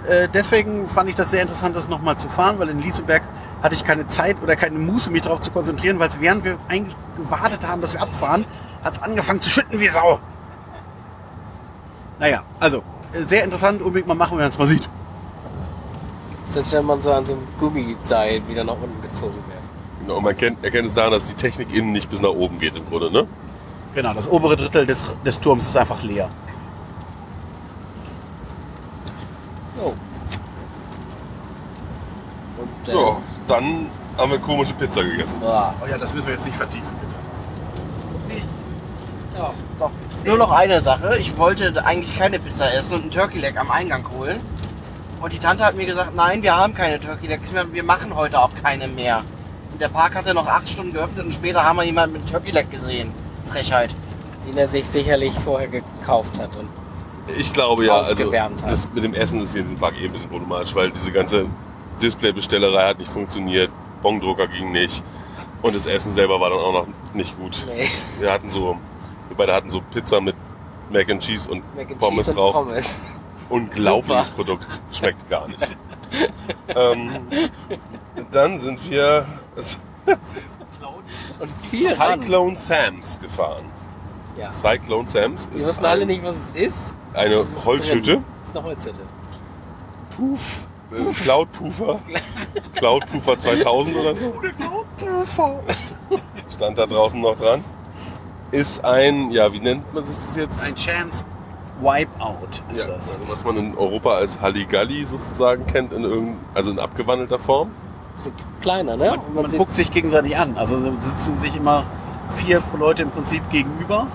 [0.09, 3.21] äh, deswegen fand ich das sehr interessant, das nochmal zu fahren, weil in Lieseberg
[3.61, 6.57] hatte ich keine Zeit oder keine Muße, mich darauf zu konzentrieren, weil es während wir
[6.67, 8.43] eigentlich gewartet haben, dass wir abfahren,
[8.83, 10.19] hat es angefangen zu schütten wie Sau.
[12.19, 14.87] Naja, also äh, sehr interessant, unbedingt mal machen, wenn man es mal sieht.
[16.47, 19.59] Das ist, wenn man so an so einem Gummiseil wieder nach unten gezogen wird.
[20.01, 22.59] Genau, und man kennt, erkennt es daran, dass die Technik innen nicht bis nach oben
[22.59, 23.25] geht im Grunde, ne?
[23.95, 26.29] Genau, das obere Drittel des, des Turms ist einfach leer.
[29.81, 29.93] Oh.
[32.57, 33.17] Und, äh, Ja,
[33.47, 35.39] dann haben wir komische Pizza gegessen.
[35.39, 35.73] boah.
[35.83, 37.12] Oh ja, das müssen wir jetzt nicht vertiefen, bitte.
[39.37, 39.91] Ja, doch.
[40.25, 41.17] Nur noch eine Sache.
[41.19, 44.39] Ich wollte eigentlich keine Pizza essen und einen Turkey Leg am Eingang holen.
[45.21, 47.71] Und die Tante hat mir gesagt, nein, wir haben keine Turkey Legs mehr.
[47.71, 49.23] Wir machen heute auch keine mehr.
[49.71, 52.51] Und der Park hatte noch acht Stunden geöffnet und später haben wir jemanden mit Turkey
[52.51, 53.11] Leg gesehen.
[53.47, 53.95] Frechheit.
[54.45, 56.55] Den er sich sicherlich vorher gekauft hat.
[56.57, 56.67] Und
[57.37, 58.31] Ich glaube ja, also
[58.67, 61.11] das mit dem Essen ist hier in diesem Park eh ein bisschen problematisch, weil diese
[61.11, 61.45] ganze
[62.01, 65.03] Displaybestellerei hat nicht funktioniert, Bongdrucker ging nicht
[65.61, 67.65] und das Essen selber war dann auch noch nicht gut.
[67.67, 67.87] nee,
[68.19, 68.77] Wir hatten so,
[69.33, 70.35] wir beide hatten so Pizza mit
[70.91, 72.53] Mac and Cheese und Mac and Pommes Cheese und drauf.
[72.53, 73.01] Pommes.
[73.49, 74.35] Unglaubliches Super.
[74.35, 75.77] Produkt, schmeckt gar nicht.
[76.75, 77.49] ähm,
[78.31, 79.25] dann sind wir
[81.39, 82.23] Und viel Hand.
[82.23, 83.65] Cyclone Sam's gefahren.
[84.37, 84.51] Ja.
[84.51, 86.95] Cyclone Sam's Wir ist wissen alle nicht, was es ist.
[87.13, 88.01] eine Es ist Holzhütte.
[88.01, 88.25] drin.
[88.43, 89.01] Ist eine Holzhütte.
[90.15, 90.67] Puff.
[90.91, 91.99] Äh, Cloud Puffer.
[92.75, 94.33] Cloud Puffer 2000 oder so.
[96.49, 97.63] Stand da draußen noch dran.
[98.53, 100.67] Ist ein, ja, wie nennt man sich das jetzt?
[100.67, 101.25] Ein Chance
[101.81, 103.17] Wipeout ist ja, das.
[103.19, 107.71] also was man in Europa als Halligalli sozusagen kennt, in irgendein, also in abgewandelter Form.
[108.61, 109.09] kleiner, ne?
[109.09, 110.55] Man, Und man sieht- guckt sich gegenseitig an.
[110.55, 111.83] Also sitzen sich immer
[112.29, 114.05] vier Leute im Prinzip gegenüber.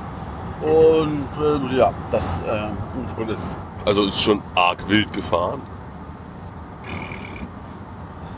[0.63, 2.41] Und äh, ja, das.
[2.41, 5.61] Äh, Und es also ist schon arg wild gefahren.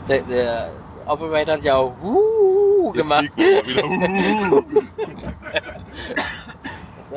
[0.07, 0.69] der, der
[1.11, 3.29] Operator hat ja auch uh, Jetzt gemacht.
[3.37, 4.61] Uh.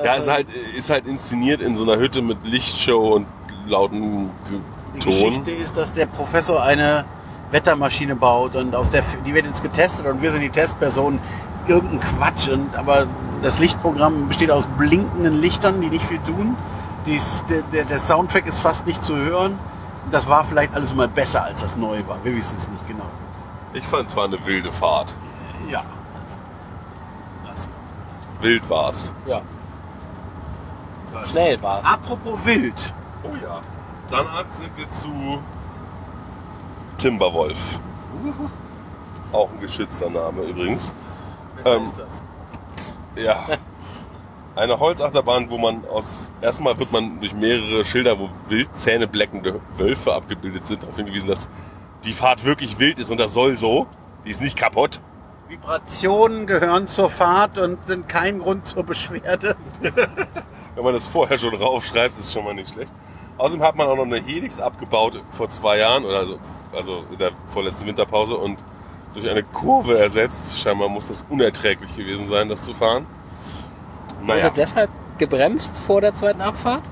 [0.03, 3.27] Ja, ist halt, ist halt inszeniert in so einer Hütte mit Lichtshow und
[3.67, 4.59] lauten Ge-
[4.95, 5.13] die Ton.
[5.13, 7.05] Geschichte ist, dass der Professor eine
[7.51, 11.21] Wettermaschine baut und aus der die wird jetzt getestet und wir sind die Testpersonen.
[11.67, 12.49] Irgendein Quatsch.
[12.49, 13.07] Und, aber
[13.43, 16.57] das Lichtprogramm besteht aus blinkenden Lichtern, die nicht viel tun.
[17.07, 19.59] Dies, der, der, der Soundtrack ist fast nicht zu hören.
[20.11, 22.19] Das war vielleicht alles mal besser, als das neu war.
[22.23, 23.07] Wir wissen es nicht genau.
[23.75, 25.15] Ich fand es war eine wilde Fahrt.
[25.69, 25.83] Ja.
[27.45, 27.69] Das.
[28.41, 29.15] Wild war's.
[29.27, 29.43] Ja,
[31.25, 31.85] schnell war's.
[31.85, 32.95] Apropos wild.
[33.25, 33.61] Oh ja.
[34.11, 35.41] Danach sind wir zu
[36.99, 37.81] Timberwolf.
[39.33, 40.95] Auch ein geschützter Name übrigens.
[41.57, 42.23] Besser Ähm, ist das.
[43.17, 43.45] Ja.
[44.57, 50.15] Eine Holzachterbahn, wo man aus erstmal wird man durch mehrere Schilder, wo wild zähnebleckende Wölfe
[50.15, 51.49] abgebildet sind, darauf hingewiesen, dass
[52.05, 53.87] die Fahrt wirklich wild ist und das soll so.
[54.25, 55.01] Die ist nicht kaputt.
[55.49, 59.57] Vibrationen gehören zur Fahrt und sind kein Grund zur Beschwerde.
[60.75, 62.93] Wenn man das vorher schon raufschreibt, ist schon mal nicht schlecht.
[63.37, 66.39] Außerdem hat man auch noch eine Helix abgebaut vor zwei Jahren oder so,
[66.75, 68.59] also in der vorletzten Winterpause und
[69.13, 70.59] durch eine Kurve ersetzt.
[70.59, 73.07] Scheinbar muss das unerträglich gewesen sein, das zu fahren.
[74.27, 76.83] Naja, Wurde deshalb gebremst vor der zweiten Abfahrt?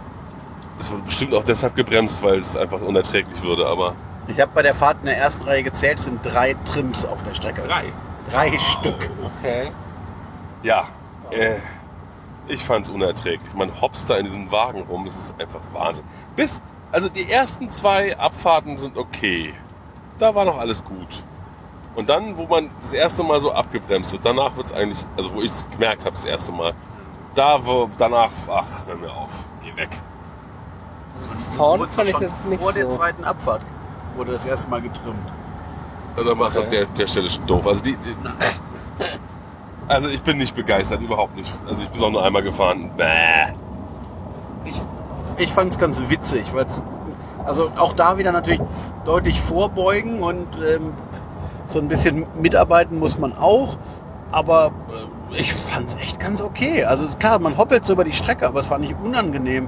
[0.78, 3.94] es wurde bestimmt auch deshalb gebremst, weil es einfach unerträglich würde, aber
[4.28, 7.22] Ich habe bei der Fahrt in der ersten Reihe gezählt, es sind drei Trims auf
[7.22, 7.62] der Strecke.
[7.62, 7.92] drei.
[8.30, 9.10] Drei Stück.
[9.38, 9.72] Okay.
[10.62, 10.84] Ja,
[11.30, 11.56] äh,
[12.46, 13.52] ich fand's unerträglich.
[13.54, 16.04] Man hopst da in diesem Wagen rum, das ist einfach Wahnsinn.
[16.36, 16.60] Bis,
[16.92, 19.54] also die ersten zwei Abfahrten sind okay.
[20.18, 21.24] Da war noch alles gut.
[21.96, 25.40] Und dann, wo man das erste Mal so abgebremst wird, danach wird's eigentlich, also wo
[25.40, 26.74] ich es gemerkt habe das erste Mal,
[27.34, 29.32] da wo danach, ach, hör mir auf,
[29.62, 29.90] geh weg.
[31.14, 32.96] Also vorne fand ich das nicht vor der so.
[32.96, 33.62] zweiten Abfahrt
[34.16, 35.32] wurde das erste Mal getrimmt.
[36.16, 36.66] Und dann war es Okay.
[36.66, 37.66] ab der, der Stelle schon doof.
[37.66, 38.16] Also die, die
[39.88, 41.50] also ich bin nicht begeistert, überhaupt nicht.
[41.66, 42.90] Also ich bin auch nur einmal gefahren.
[42.96, 43.52] Bäh.
[44.64, 44.80] Ich,
[45.38, 46.66] ich fand es ganz witzig, weil
[47.44, 48.60] also auch da wieder natürlich
[49.04, 50.92] deutlich vorbeugen und ähm,
[51.66, 53.76] so ein bisschen mitarbeiten muss man auch.
[54.30, 54.72] Aber
[55.32, 56.84] äh, ich fand es echt ganz okay.
[56.84, 59.64] Also klar, man hoppelt so über die Strecke, aber es war nicht unangenehm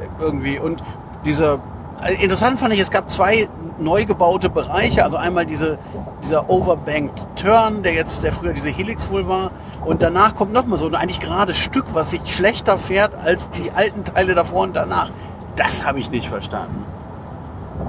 [0.00, 0.58] äh, irgendwie.
[0.58, 0.82] Und
[1.24, 1.58] dieser
[2.06, 5.04] interessant fand ich, es gab zwei neu gebaute Bereiche.
[5.04, 5.78] Also einmal diese,
[6.22, 9.50] dieser Overbanked Turn, der jetzt, der früher diese Helix wohl war.
[9.84, 13.70] Und danach kommt nochmal so ein eigentlich gerades Stück, was sich schlechter fährt als die
[13.70, 15.10] alten Teile davor und danach.
[15.56, 16.84] Das habe ich nicht verstanden.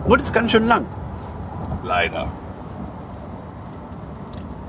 [0.05, 0.85] Und ist ganz schön lang.
[1.83, 2.27] Leider.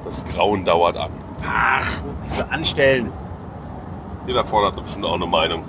[0.05, 1.11] Das Grauen dauert an.
[1.47, 3.13] Ach, diese Anstellen.
[4.27, 5.65] Jeder vorne hat bestimmt auch eine Meinung.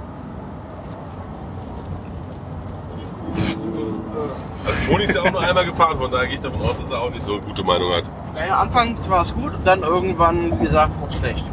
[4.65, 6.91] Also Toni ist ja auch nur einmal gefahren, von daher gehe ich davon aus, dass
[6.91, 8.03] er auch nicht so eine gute Meinung hat.
[8.33, 11.43] Naja, anfangs war es gut und dann irgendwann, wie gesagt, wurde es schlecht.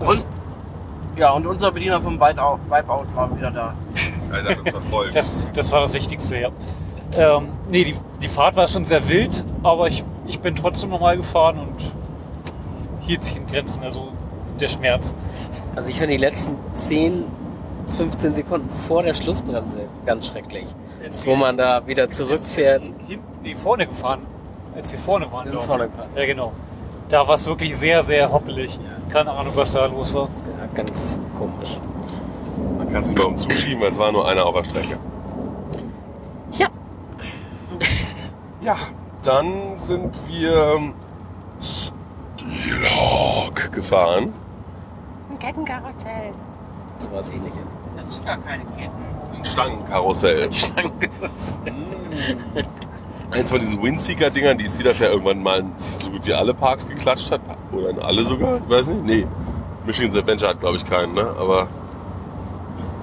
[0.00, 0.26] Und,
[1.16, 3.74] ja, und unser Bediener vom Wipeout, Wipeout war wieder da.
[4.32, 5.10] Alter, das war voll.
[5.12, 6.48] Das, das war das Wichtigste, ja.
[7.14, 11.18] Ähm, nee, die, die Fahrt war schon sehr wild, aber ich, ich bin trotzdem normal
[11.18, 11.92] gefahren und
[13.00, 14.08] hielt sich in Grenzen, also
[14.58, 15.14] der Schmerz.
[15.76, 17.24] Also ich finde die letzten 10,
[17.96, 20.66] 15 Sekunden vor der Schlussbremse ganz schrecklich.
[21.24, 22.82] Wo man da wieder zurückfährt.
[22.82, 24.20] Als wir hinten, nee, vorne gefahren,
[24.74, 25.44] als wir vorne waren.
[25.44, 26.10] Wir sind vorne gefahren.
[26.14, 26.52] Ja, genau.
[27.08, 28.78] Da war es wirklich sehr, sehr hoppelig.
[29.10, 30.28] Keine Ahnung, was da los war.
[30.58, 31.76] Ja, ganz komisch.
[32.78, 34.98] Man kann es nicht mal umzuschieben, weil es war nur einer auf der Strecke.
[36.52, 36.68] Ja.
[38.62, 38.76] Ja,
[39.24, 40.92] dann sind wir
[41.60, 41.92] Stilog
[43.72, 44.32] gefahren.
[45.30, 46.30] Ein Kettenkarussell.
[46.98, 47.58] So was ähnliches.
[47.96, 49.11] Das sind gar keine Ketten.
[49.42, 50.48] Ein Stangenkarussell.
[53.32, 57.32] Eins von diesen Windseeker-Dingern, die Cedar irgendwann mal in so gut wie alle Parks geklatscht
[57.32, 57.40] hat.
[57.72, 59.04] Oder in alle sogar, ich weiß nicht.
[59.04, 59.26] Nee,
[59.84, 61.26] Michigan's Adventure hat glaube ich keinen, ne?
[61.40, 61.66] Aber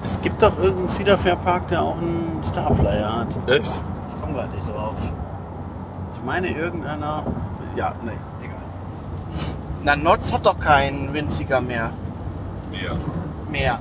[0.04, 3.50] Es gibt doch irgendeinen Cedar Fair Park, der auch einen Starflyer hat.
[3.50, 3.84] echt?
[4.16, 4.94] Ich komme gerade nicht drauf.
[6.16, 7.24] Ich meine irgendeiner.
[7.76, 8.12] Ja, nee,
[8.44, 8.56] egal.
[9.84, 11.92] Na, Notz hat doch keinen winziger mehr.
[12.72, 12.94] Ja.
[13.52, 13.80] Mehr.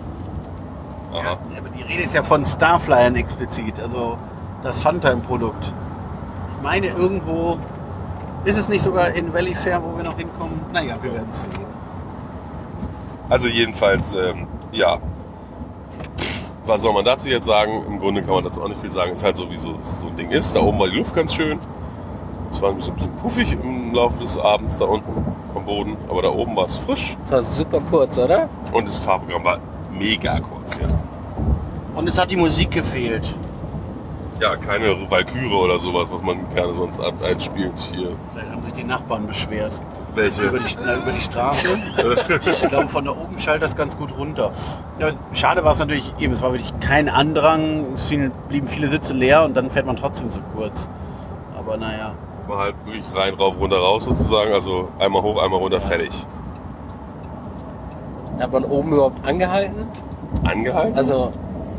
[1.13, 1.23] Aha.
[1.23, 4.19] Ja, aber die Rede ist ja von Starflyern explizit, also
[4.63, 5.73] das Funtime-Produkt.
[6.57, 7.59] Ich meine irgendwo.
[8.45, 10.61] Ist es nicht sogar in Valley Fair, wo wir noch hinkommen?
[10.73, 11.65] Naja, wir werden es sehen.
[13.29, 14.99] Also jedenfalls, ähm, ja.
[16.65, 17.83] Was soll man dazu jetzt sagen?
[17.87, 19.13] Im Grunde kann man dazu auch nicht viel sagen.
[19.13, 20.55] Ist halt so, wie so, so ein Ding ist.
[20.55, 21.59] Da oben war die Luft ganz schön.
[22.51, 25.11] Es war ein bisschen, puffig im Laufe des Abends da unten
[25.55, 28.49] am Boden, aber da oben war es frisch Das war super kurz, oder?
[28.73, 29.59] und das Fahrprogramm war
[29.99, 30.79] mega kurz.
[30.79, 30.87] Ja,
[31.95, 33.35] Und es hat die Musik gefehlt.
[34.41, 38.11] ja keine Walküre oder sowas, was man gerne sonst ab- einspielt hier.
[38.33, 39.81] Vielleicht haben sich die Nachbarn beschwert.
[40.15, 40.43] Welche?
[40.43, 41.69] Über die, na, über die Straße.
[42.63, 44.53] ich glaube, von da oben schallt das ganz gut runter.
[44.99, 48.89] Ja, schade war es natürlich eben, es war wirklich kein Andrang, es fielen- blieben viele
[48.89, 50.89] Sitze leer und dann fährt man trotzdem so kurz.
[51.59, 52.15] Aber naja.
[52.41, 54.53] Das war halt wirklich rein, rauf, runter, raus sozusagen.
[54.55, 55.87] Also einmal hoch, einmal runter, Ja.
[55.87, 56.27] fertig.
[58.39, 59.87] Hat man oben überhaupt angehalten?
[60.45, 60.97] Angehalten?
[60.97, 61.33] Also,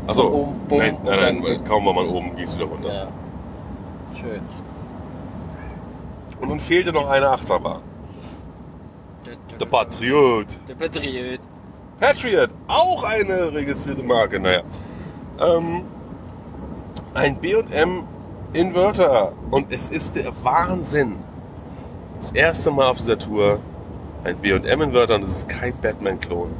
[0.06, 2.92] Achso, oben, bumm, nein, nein, nein, kaum war man oben, ging es wieder runter.
[2.92, 3.06] ja.
[4.18, 4.40] Schön.
[6.40, 7.80] Und nun fehlte noch eine Achterbahn.
[9.58, 10.58] Der Patriot.
[10.68, 11.40] Der Patriot.
[12.00, 14.62] Patriot, auch eine registrierte Marke, naja.
[15.38, 15.82] Ähm,
[17.14, 18.04] ein B&M
[18.52, 21.16] Inverter und es ist der Wahnsinn.
[22.18, 23.60] Das erste Mal auf dieser Tour
[24.24, 26.50] ein B&M Inverter und es ist kein Batman-Klon.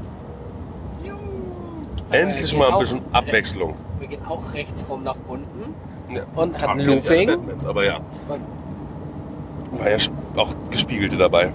[2.10, 3.74] Endlich mal ein bisschen Abwechslung.
[4.00, 5.74] Wir gehen auch rechts rum nach unten.
[6.12, 7.28] Ja, Und hat ein nicht Looping.
[7.28, 7.98] Batmans, aber ja.
[8.28, 9.96] Und- War ja
[10.36, 11.52] auch Gespiegelte dabei.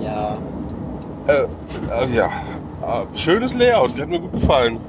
[0.00, 0.36] Ja.
[1.28, 2.26] Äh, äh, ja,
[2.82, 4.80] äh, schönes Layout, hat mir gut gefallen.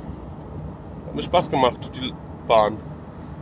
[1.07, 2.11] Hat mir Spaß gemacht, die
[2.47, 2.77] Bahn.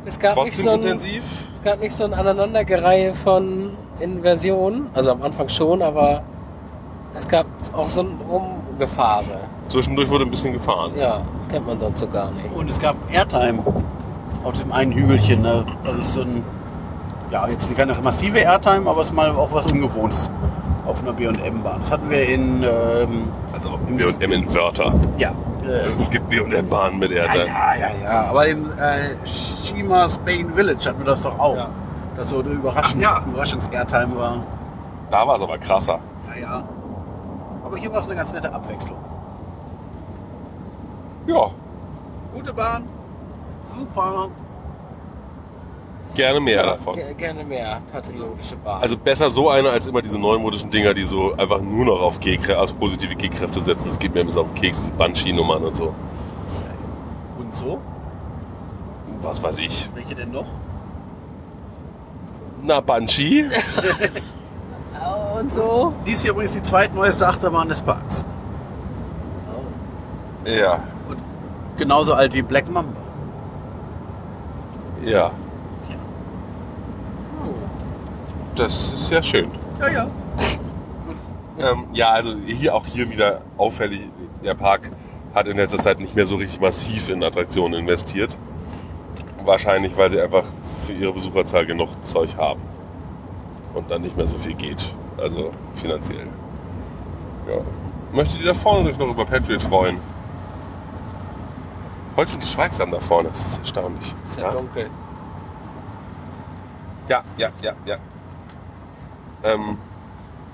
[0.05, 1.23] Es gab, nicht Trotzdem so ein, intensiv.
[1.55, 4.87] es gab nicht so ein Aneinandergereihe von Inversionen.
[4.93, 6.23] Also am Anfang schon, aber
[7.17, 9.39] es gab auch so ein Rumgefahre.
[9.69, 10.91] Zwischendurch wurde ein bisschen gefahren.
[10.95, 12.53] Ja, kennt man sonst so gar nicht.
[12.53, 13.59] Und es gab Airtime
[14.43, 15.41] auf diesem einen Hügelchen.
[15.41, 15.65] Ne?
[15.83, 16.43] Das ist so ein,
[17.31, 20.29] ja, jetzt keine massive Airtime, aber es ist mal auch was Ungewohntes
[20.85, 21.79] auf einer B&M-Bahn.
[21.79, 24.93] Das hatten wir in, ähm, Also Im- B&M Inverter.
[25.17, 25.31] ja,
[25.67, 27.39] äh, Es gibt B&M-Bahnen mit ja, Erde.
[27.47, 28.29] ja, ja, ja.
[28.29, 29.15] Aber im äh,
[29.63, 31.55] Shima Spain Village hatten wir das doch auch.
[31.55, 31.69] Ja.
[32.15, 33.23] Das so eine Überraschung, Ach ja.
[33.27, 34.37] Überraschungs-Airtime war.
[35.09, 35.99] Da war es aber krasser.
[36.35, 36.63] Ja, ja.
[37.65, 38.97] Aber hier war es eine ganz nette Abwechslung.
[41.27, 41.49] Ja,
[42.33, 42.83] Gute Bahn,
[43.65, 44.29] super.
[46.13, 46.95] gerne mehr davon.
[46.95, 48.81] Ge- Gerne mehr patriotische Bahn.
[48.81, 52.19] Also besser so eine als immer diese neumodischen Dinger, die so einfach nur noch auf,
[52.19, 53.85] G auf positive G-Kräfte setzen.
[53.87, 55.93] Das geht mir ein bisschen auf den Keks, diese Banshee-Nummern und so.
[57.39, 57.79] Und so?
[59.21, 59.89] Was weiß ich.
[59.95, 60.45] Welche denn noch?
[62.63, 63.45] Na, Banshee?
[65.39, 65.93] und so.
[66.05, 68.25] Dies hier übrigens die zweitneueste Achterbahn des Parks.
[70.45, 70.79] ja,
[71.77, 72.93] Genauso alt wie Black Mamba.
[75.03, 75.31] ja.
[78.55, 79.51] Das ist ja schön.
[79.81, 80.07] Ja, ja.
[81.59, 84.07] Ähm, ja, also hier auch hier wieder auffällig,
[84.45, 84.91] der Park
[85.33, 88.37] hat in letzter Zeit nicht mehr so richtig massiv in Attraktionen investiert.
[89.43, 90.45] Wahrscheinlich, weil sie einfach
[90.85, 92.61] für ihre Besucherzahl genug Zeug haben.
[93.75, 94.93] Und dann nicht mehr so viel geht.
[95.17, 96.27] Also finanziell.
[97.47, 97.61] Ja.
[98.11, 99.99] Möchtet ihr da vorne euch noch über Patriot freuen?
[102.15, 104.15] Heute sind die schweigsam da vorne, das ist erstaunlich.
[104.25, 104.89] Ist ja, dunkel.
[107.09, 107.73] ja, ja, ja.
[107.85, 107.97] ja.
[109.43, 109.77] Ähm,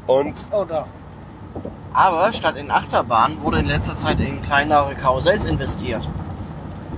[0.07, 0.87] und Oh doch.
[1.93, 6.07] Aber statt in Achterbahn wurde in letzter Zeit in kleinere Karussells investiert.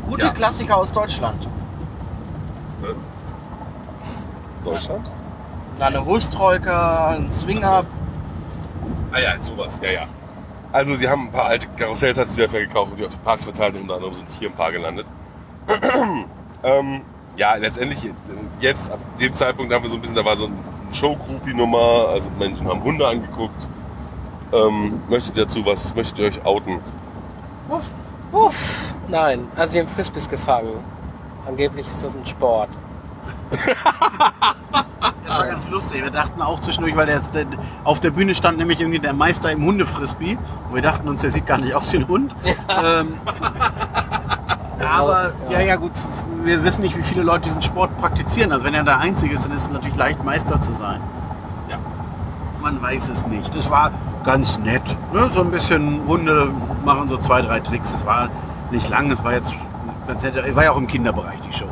[0.08, 0.32] Gute Ja.
[0.32, 1.48] Klassiker aus Deutschland.
[4.64, 5.06] Deutschland?
[5.06, 5.23] Na,
[5.84, 7.86] eine Hustrolke, ein Swinger.
[9.12, 10.08] Ah ja, sowas, ja, ja.
[10.72, 13.24] Also sie haben ein paar alte Karussells hat sie dafür gekauft und die auf die
[13.24, 15.06] Parks verteilt und unter anderem sind hier ein paar gelandet.
[16.64, 17.02] ähm,
[17.36, 18.12] ja, letztendlich,
[18.60, 20.58] jetzt, ab dem Zeitpunkt haben wir so ein bisschen, da war so ein
[20.92, 23.68] Show-Groupie-Nummer, also Menschen haben Hunde angeguckt.
[24.52, 26.80] Ähm, möchtet ihr dazu was, möchtet ihr euch outen?
[28.32, 28.94] Uff.
[29.08, 30.74] Nein, also sie haben Frisbees gefangen.
[31.48, 32.70] Angeblich ist das ein Sport.
[35.34, 36.04] Das war ganz lustig.
[36.04, 37.48] Wir dachten auch zwischendurch, weil der, jetzt, der
[37.84, 40.38] auf der Bühne stand nämlich irgendwie der Meister im Hundefrisbee.
[40.70, 42.36] Und wir dachten uns, der sieht gar nicht aus wie ein Hund.
[42.46, 43.18] Ähm,
[44.80, 45.92] aber ja, ja gut,
[46.44, 48.52] wir wissen nicht, wie viele Leute diesen Sport praktizieren.
[48.52, 51.02] Also wenn er der Einzige ist, dann ist es natürlich leicht, Meister zu sein.
[51.68, 51.78] Ja.
[52.62, 53.56] Man weiß es nicht.
[53.56, 53.90] Das war
[54.24, 54.84] ganz nett.
[55.14, 55.30] Ne?
[55.32, 56.52] So ein bisschen Hunde
[56.86, 57.92] machen so zwei, drei Tricks.
[57.92, 58.30] Es war
[58.70, 59.54] nicht lang, es war jetzt
[60.08, 60.56] ganz nett.
[60.56, 61.70] War ja auch im Kinderbereich die Show.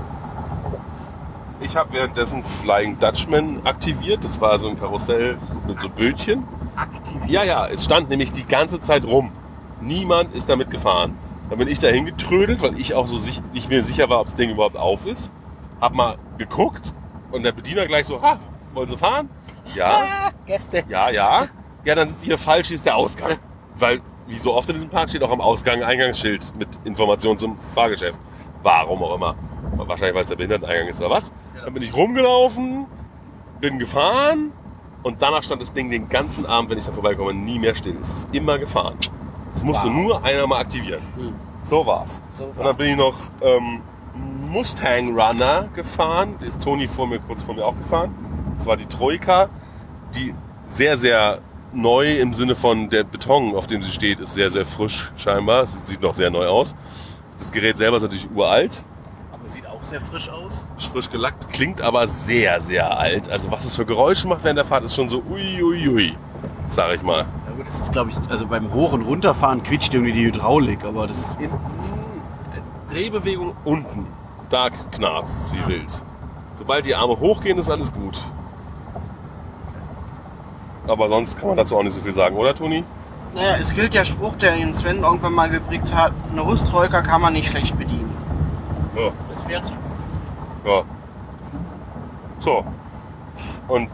[1.72, 4.26] Ich habe währenddessen Flying Dutchman aktiviert.
[4.26, 6.43] Das war so ein Karussell mit so Bötchen.
[6.76, 7.15] Aktiv.
[7.28, 9.32] Ja, ja, es stand nämlich die ganze Zeit rum.
[9.80, 11.17] Niemand ist damit gefahren.
[11.49, 14.26] Dann bin ich dahin getrödelt, weil ich auch so sich, nicht mehr sicher war, ob
[14.26, 15.32] das Ding überhaupt auf ist.
[15.80, 16.93] Hab mal geguckt
[17.32, 18.38] und der Bediener gleich so, ha,
[18.74, 19.30] wollen Sie fahren?
[19.74, 20.84] Ja, Gäste.
[20.89, 21.47] ja, ja.
[21.86, 23.38] Ja, dann sind Sie hier falsch, hier ist der Ausgang.
[23.80, 27.39] Weil, wie so oft in diesem Park steht auch am Ausgang ein Eingangsschild mit Informationen
[27.39, 28.19] zum Fahrgeschäft.
[28.64, 29.36] Warum auch immer.
[29.78, 31.32] Wahrscheinlich, weil es der Behinderteneingang ist oder was.
[31.64, 32.86] Dann bin ich rumgelaufen,
[33.59, 34.51] bin gefahren
[35.03, 37.97] und danach stand das Ding den ganzen Abend, wenn ich da vorbeikomme, nie mehr still.
[38.01, 38.95] Es ist immer gefahren.
[39.55, 39.93] Es musste Wow.
[39.95, 41.01] nur einer mal aktivieren.
[41.16, 41.34] Hm.
[41.64, 42.22] So war's.
[42.38, 43.82] So Und dann bin ich noch ähm,
[44.49, 46.36] Mustang Runner gefahren.
[46.39, 48.14] Da ist Toni vor mir, kurz vor mir auch gefahren.
[48.57, 49.49] Das war die Troika,
[50.16, 50.34] die
[50.68, 51.39] sehr, sehr
[51.74, 55.64] neu im Sinne von der Beton, auf dem sie steht, ist sehr, sehr frisch scheinbar.
[55.64, 56.76] Es sieht noch sehr neu aus.
[57.42, 58.86] Das Gerät selber ist natürlich uralt,
[59.34, 60.68] Aber sieht auch sehr frisch aus.
[60.78, 63.30] ist frisch gelackt, klingt aber sehr, sehr alt.
[63.32, 66.16] Also was es für Geräusche macht während der Fahrt, ist schon so ui, ui, ui,
[66.68, 67.26] sag ich mal.
[67.48, 70.84] Ja gut, das ist glaube ich, also beim Hoch- und Runterfahren quietscht irgendwie die Hydraulik,
[70.84, 71.50] aber das In,
[72.92, 74.06] Drehbewegung unten,
[74.50, 76.04] da knarzt wie wild.
[76.54, 78.22] Sobald die Arme hochgehen, ist alles gut.
[80.88, 82.84] Aber sonst kann man dazu auch nicht so viel sagen, oder Toni?
[83.34, 87.21] Naja, es gilt der Spruch, der den Sven irgendwann mal geprägt hat, eine Rüstroika kann
[87.21, 88.11] man nicht schlecht bedienen.
[88.95, 89.11] Ja.
[89.34, 90.71] Das fährt sich gut.
[90.71, 90.84] ja.
[92.39, 92.65] So.
[93.67, 93.88] Und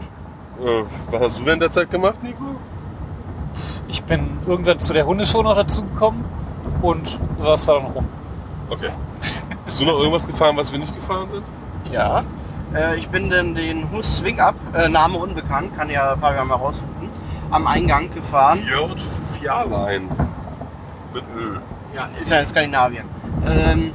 [0.60, 2.56] äh, was hast du während der Zeit gemacht, Nico?
[3.86, 6.24] Ich bin irgendwann zu der Hundeshow noch dazugekommen
[6.82, 8.04] und saß da dann rum.
[8.70, 8.90] Okay.
[9.64, 11.44] Bist du noch irgendwas gefahren, was wir nicht gefahren sind?
[11.92, 12.22] Ja.
[12.74, 16.56] Äh, ich bin dann den Hus Swing Up, äh, Name unbekannt, kann ja Fabian mal
[16.56, 17.08] raussuchen,
[17.50, 18.60] am Eingang gefahren.
[18.60, 19.00] Fjord
[19.40, 20.08] Fjärlein.
[21.14, 21.60] Mit Öl.
[21.94, 23.04] Ja, ist ja in Skandinavien.
[23.46, 23.92] Ähm,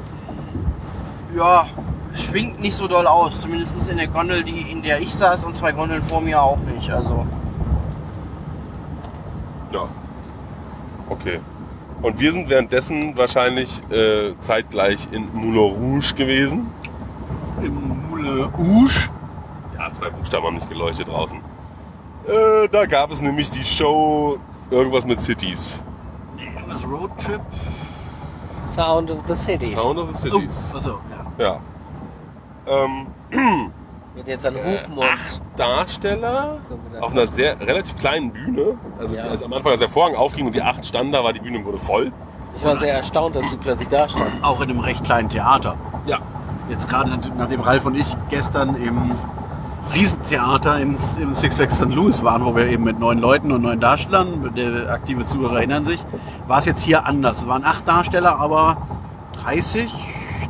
[1.36, 1.66] ja,
[2.14, 3.42] schwingt nicht so doll aus.
[3.42, 6.58] Zumindest in der Gondel, die, in der ich saß und zwei Gondeln vor mir auch
[6.76, 6.90] nicht.
[6.92, 7.26] Also,
[9.72, 9.88] Ja.
[11.10, 11.40] Okay.
[12.02, 15.58] Und wir sind währenddessen wahrscheinlich äh, zeitgleich in Moulin
[15.94, 16.68] Rouge gewesen.
[17.62, 19.10] im Moulin Rouge.
[19.78, 21.38] Ja, zwei Buchstaben haben nicht geleuchtet draußen.
[22.28, 24.38] Äh, da gab es nämlich die Show
[24.72, 25.82] irgendwas mit Cities.
[26.68, 27.42] Was Roadtrip?
[28.74, 29.66] Sound of the City.
[29.66, 30.74] Sound of the Oh, Cities.
[30.76, 31.00] achso,
[31.38, 31.46] ja.
[31.46, 31.60] Ja.
[32.68, 33.08] Ähm,
[34.16, 38.78] Wird jetzt an äh, Hupen und acht Darsteller so auf einer sehr relativ kleinen Bühne.
[39.00, 39.24] Also Ja.
[39.26, 41.64] als am Anfang, als der Vorhang aufging und die acht standen, da war die Bühne
[41.66, 42.12] wurde voll.
[42.56, 44.44] Ich war sehr erstaunt, dass sie plötzlich da standen.
[44.44, 45.76] Auch in einem recht kleinen Theater.
[46.06, 46.20] Ja.
[46.70, 49.12] Jetzt gerade nachdem Ralf und ich gestern im
[49.94, 51.90] Riesentheater ins, im Six Flags St.
[51.90, 55.86] Louis waren, wo wir eben mit neun Leuten und neun Darstellern, der aktive Zuhörer erinnern
[55.86, 56.04] sich,
[56.48, 57.42] war es jetzt hier anders.
[57.42, 58.78] Es waren acht Darsteller, aber
[59.44, 59.92] 30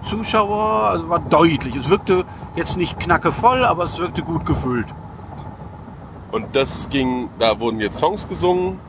[0.05, 1.75] Zuschauer, also war deutlich.
[1.75, 2.25] Es wirkte
[2.55, 4.87] jetzt nicht knacke voll, aber es wirkte gut gefüllt.
[6.31, 8.79] Und das ging, da wurden jetzt Songs gesungen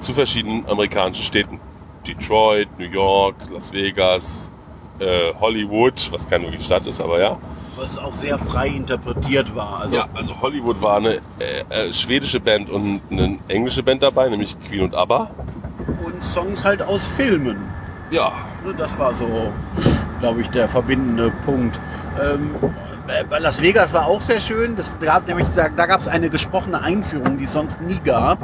[0.00, 1.60] zu verschiedenen amerikanischen Städten.
[2.06, 4.50] Detroit, New York, Las Vegas,
[4.98, 7.36] äh, Hollywood, was keine wirkliche Stadt ist, aber ja.
[7.76, 9.80] Was auch sehr frei interpretiert war.
[9.82, 11.20] Also ja, also Hollywood war eine äh,
[11.70, 15.30] äh, schwedische Band und eine englische Band dabei, nämlich Queen und ABBA.
[16.04, 17.56] und Songs halt aus Filmen.
[18.10, 18.32] Ja,
[18.64, 19.50] Ne, Das war so,
[20.20, 21.80] glaube ich, der verbindende Punkt.
[22.22, 22.50] Ähm,
[23.08, 24.76] äh, bei Las Vegas war auch sehr schön.
[24.76, 28.38] Das gab nämlich, da, da gab es eine gesprochene Einführung, die es sonst nie gab.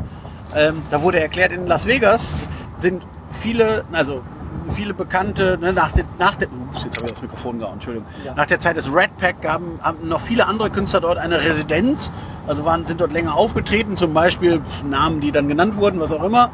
[0.56, 2.34] Ähm, da wurde erklärt, in Las Vegas
[2.78, 4.22] sind viele, also
[4.70, 8.08] viele bekannte, ne, nach, der, nach der, ups, jetzt habe ich das Mikrofon gehauen, Entschuldigung.
[8.24, 8.34] Ja.
[8.34, 12.12] Nach der Zeit des Red Pack gaben haben noch viele andere Künstler dort eine Residenz,
[12.46, 16.22] also waren, sind dort länger aufgetreten, zum Beispiel Namen, die dann genannt wurden, was auch
[16.22, 16.50] immer,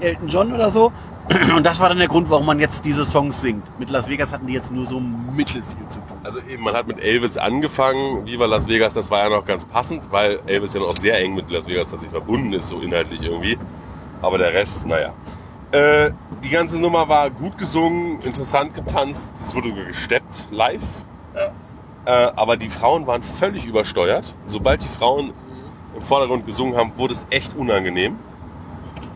[0.00, 0.92] Elton John oder so.
[1.56, 3.64] Und das war dann der Grund, warum man jetzt diese Songs singt.
[3.80, 6.16] Mit Las Vegas hatten die jetzt nur so mittel viel zu tun.
[6.22, 8.24] also eben, man hat mit Elvis angefangen.
[8.26, 11.34] Viva Las Vegas, das war ja noch ganz passend, weil Elvis ja noch sehr eng
[11.34, 13.58] mit Las Vegas tatsächlich verbunden ist, so inhaltlich irgendwie.
[14.22, 15.12] Aber der Rest, naja.
[15.72, 16.10] Äh,
[16.44, 19.28] die ganze Nummer war gut gesungen, interessant getanzt.
[19.40, 20.82] Es wurde sogar gesteppt, live.
[22.06, 24.34] Äh, aber die Frauen waren völlig übersteuert.
[24.46, 25.32] Sobald die Frauen
[25.96, 28.16] im Vordergrund gesungen haben, wurde es echt unangenehm.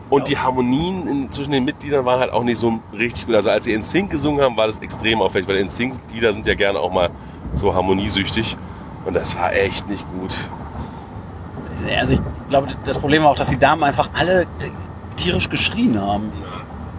[0.09, 3.35] Und die Harmonien in, zwischen den Mitgliedern waren halt auch nicht so richtig gut.
[3.35, 6.45] Also als sie in Sync gesungen haben, war das extrem auffällig, weil in Sync-Lieder sind
[6.45, 7.09] ja gerne auch mal
[7.53, 8.57] so harmoniesüchtig.
[9.05, 10.49] Und das war echt nicht gut.
[11.97, 14.47] Also ich glaube, das Problem war auch, dass die Damen einfach alle
[15.17, 16.31] tierisch geschrien haben.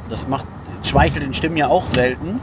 [0.09, 0.47] Das macht,
[0.83, 2.41] schmeichelt den Stimmen ja auch selten.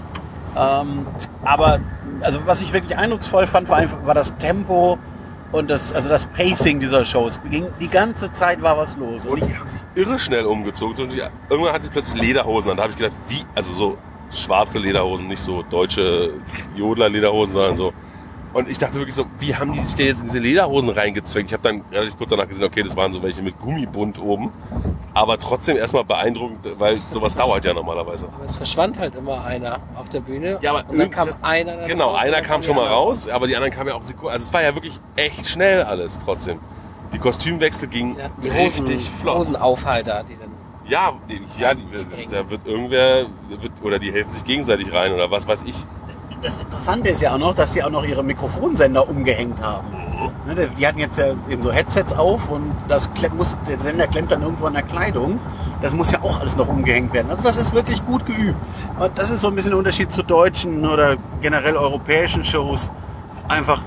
[0.58, 1.06] Ähm,
[1.44, 1.80] aber
[2.22, 4.98] also was ich wirklich eindrucksvoll fand, war, einfach, war das Tempo
[5.52, 7.40] und das, also das Pacing dieser Shows.
[7.80, 9.26] Die ganze Zeit war was los.
[9.26, 10.96] Und Und die haben sich irre schnell umgezogen.
[11.04, 12.78] Und die- Irgendwann hat sie plötzlich Lederhosen an.
[12.78, 13.46] Da habe ich gedacht, wie?
[13.56, 13.98] Also so
[14.32, 16.34] schwarze Lederhosen, nicht so deutsche
[16.76, 17.94] Jodler-Lederhosen, sondern so.
[18.52, 21.50] Und ich dachte wirklich so, wie haben die sich denn jetzt in diese Lederhosen reingezwängt?
[21.50, 24.52] Ich habe dann relativ kurz danach gesehen, okay, das waren so welche mit Gummibund oben.
[25.14, 28.28] Aber trotzdem erstmal beeindruckend, weil sowas dauert ja normalerweise.
[28.34, 30.58] Aber es verschwand halt immer einer auf der Bühne.
[30.62, 33.28] Ja, aber und dann kam das- einer dann Genau, raus einer kam schon mal raus,
[33.28, 34.30] aber die anderen kamen ja auch Sekunden.
[34.34, 36.60] Also es war ja wirklich echt schnell alles trotzdem.
[37.14, 39.38] Die Kostümwechsel gingen hatten die Hosen, richtig flott.
[39.38, 40.50] Hosenaufhalter, die dann.
[40.88, 41.86] Ja, die, ja die,
[42.32, 45.86] da wird irgendwer, wird, oder die helfen sich gegenseitig rein oder was weiß ich.
[46.42, 49.88] Das Interessante ist ja auch noch, dass sie auch noch ihre Mikrofonsender umgehängt haben.
[50.48, 54.08] Ne, der- Die hatten jetzt ja eben so Headsets auf und das muss, der Sender
[54.08, 55.40] klemmt dann irgendwo an der Kleidung.
[55.82, 57.30] Das muss ja auch alles noch umgehängt werden.
[57.30, 58.58] Also das ist wirklich gut geübt.
[59.00, 62.92] Und das ist so ein bisschen der Unterschied zu deutschen oder generell europäischen Shows.
[63.48, 63.82] Einfach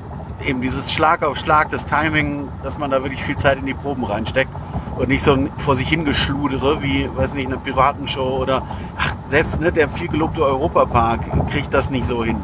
[0.46, 3.74] eben dieses Schlag auf Schlag, das Timing, dass man da wirklich viel Zeit in die
[3.74, 4.50] Proben reinsteckt
[4.96, 8.62] und nicht so ein vor sich hingeschludere wie, weiß nicht, eine Piratenshow oder
[8.98, 11.20] ach, selbst ne, der viel gelobte Europapark
[11.50, 12.42] kriegt das nicht so hin.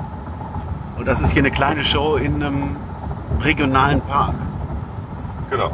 [0.99, 2.76] Und das ist hier eine kleine Show in einem
[3.40, 4.34] regionalen Park.
[5.51, 5.70] Genau.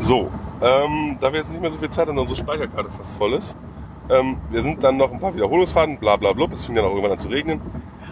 [0.00, 0.30] So,
[0.60, 3.56] ähm, da wir jetzt nicht mehr so viel Zeit haben unsere Speicherkarte fast voll ist,
[4.08, 6.90] ähm, wir sind dann noch ein paar Wiederholungsfahrten, bla bla bla, es fing dann auch
[6.90, 7.60] irgendwann an zu regnen.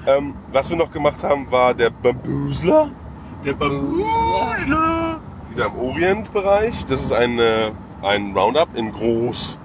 [0.07, 2.91] Ähm, was wir noch gemacht haben, war der Bambusler,
[3.45, 5.21] Der Bambusler.
[5.51, 6.87] wieder im Orientbereich.
[6.87, 7.73] Das ist ein, äh,
[8.03, 9.59] ein Roundup in groß.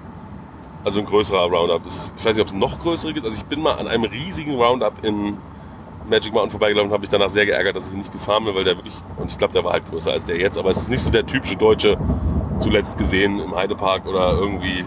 [0.84, 1.82] Also ein größerer Roundup.
[1.86, 3.26] Ich weiß nicht, ob es noch größere gibt.
[3.26, 5.38] Also ich bin mal an einem riesigen Roundup in
[6.08, 8.64] Magic Mountain vorbeigelaufen und habe mich danach sehr geärgert, dass ich nicht gefahren bin, weil
[8.64, 10.90] der wirklich, und ich glaube, der war halt größer als der jetzt, aber es ist
[10.90, 11.96] nicht so der typische deutsche,
[12.58, 14.84] zuletzt gesehen im Heidepark oder irgendwie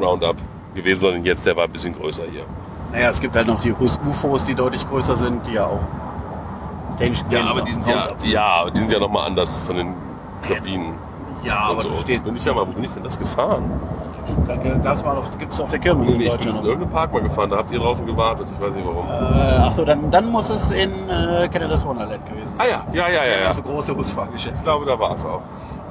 [0.00, 0.36] Roundup
[0.74, 2.44] gewesen, sondern jetzt, der war ein bisschen größer hier.
[2.92, 5.80] Naja, es gibt halt noch die UFOs, die deutlich größer sind, die ja auch
[6.96, 8.32] technisch gesehen noch Roundups sind.
[8.32, 9.94] ja, aber die sind ja nochmal anders von den
[10.42, 10.94] Kabinen.
[11.44, 11.92] Ja, aber so.
[11.94, 12.24] steht.
[12.24, 13.64] bin ich ja mal, wo bin ich denn das gefahren?
[14.82, 16.66] Gas mal auf, gibt's auf der Kirmes in Nee, ich bin in Deutschland.
[16.66, 19.06] irgendeinem Park mal gefahren, da habt ihr draußen gewartet, ich weiß nicht warum.
[19.06, 22.68] Äh, Achso, dann, dann muss es in äh, Canada's Wonderland gewesen Ah sein.
[22.92, 23.40] ja, ja, ja, ja.
[23.44, 23.52] ja.
[23.52, 24.56] So große Busfahrgeschäfte.
[24.58, 25.42] Ich glaube, da war es auch.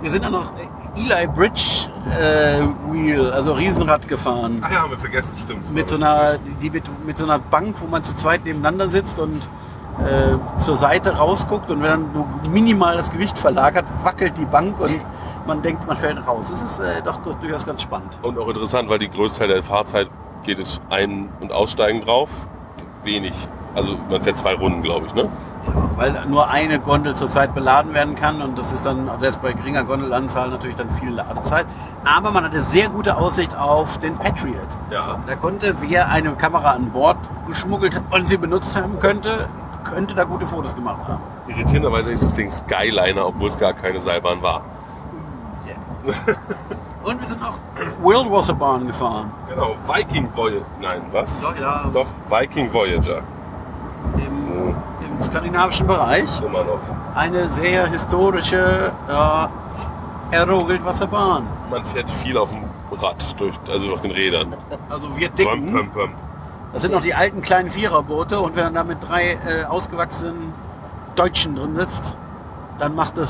[0.02, 1.88] Wir sind dann noch äh, Eli Bridge
[2.20, 4.62] äh, Wheel, also Riesenrad gefahren.
[4.62, 5.74] Ach ja, haben wir vergessen, stimmt.
[5.74, 9.18] mit so einer, die mit, mit so einer Bank, wo man zu zweit nebeneinander sitzt
[9.20, 9.48] und
[10.04, 14.80] äh, zur Seite rausguckt und wenn dann nur minimal das Gewicht verlagert, wackelt die Bank
[14.80, 15.00] und
[15.48, 16.48] man denkt, man fällt raus.
[16.50, 18.18] Das ist äh, doch durchaus ganz spannend.
[18.22, 20.10] Und auch interessant, weil die größte Teil der Fahrzeit
[20.44, 22.48] geht es ein- und aussteigen drauf.
[23.04, 23.34] Wenig.
[23.76, 25.30] Also man fährt zwei Runden, glaube ich, ne?
[25.68, 29.54] Ja, weil nur eine Gondel zurzeit beladen werden kann und das ist dann selbst bei
[29.54, 31.66] geringer Gondelanzahl natürlich dann viel Ladezeit.
[32.06, 34.68] Aber man hatte sehr gute Aussicht auf den Patriot.
[34.92, 35.20] Ja.
[35.28, 37.18] Da konnte, wer eine Kamera an Bord
[37.48, 39.50] geschmuggelt hat und sie benutzt haben könnte,
[39.86, 41.22] könnte da gute Fotos gemacht haben.
[41.48, 44.62] Irritierenderweise ist das Ding Skyliner, obwohl es gar keine Seilbahn war.
[47.04, 47.58] Und wir sind noch
[48.02, 49.32] World Wasserbahn gefahren.
[49.50, 50.66] Genau, Viking Voyager.
[50.82, 51.40] Nein, was?
[51.42, 51.86] Doch, ja.
[51.94, 53.22] Doch, Viking Voyager.
[54.18, 54.76] Im,
[55.06, 56.42] im skandinavischen Bereich.
[56.42, 56.80] Immer noch.
[57.16, 61.48] Eine sehr historische äh, Aero-Wildwasserbahn.
[61.70, 64.56] Man fährt viel auf dem Rad, durch, also auf den Rädern.
[64.90, 65.74] Also wir Pum, dicken.
[65.74, 66.10] pum, pum.
[66.76, 70.54] Das sind noch die alten kleinen Viererboote und wenn dann da mit drei äh, ausgewachsenen
[71.16, 72.18] Deutschen drin sitzt,
[72.80, 73.30] dann macht es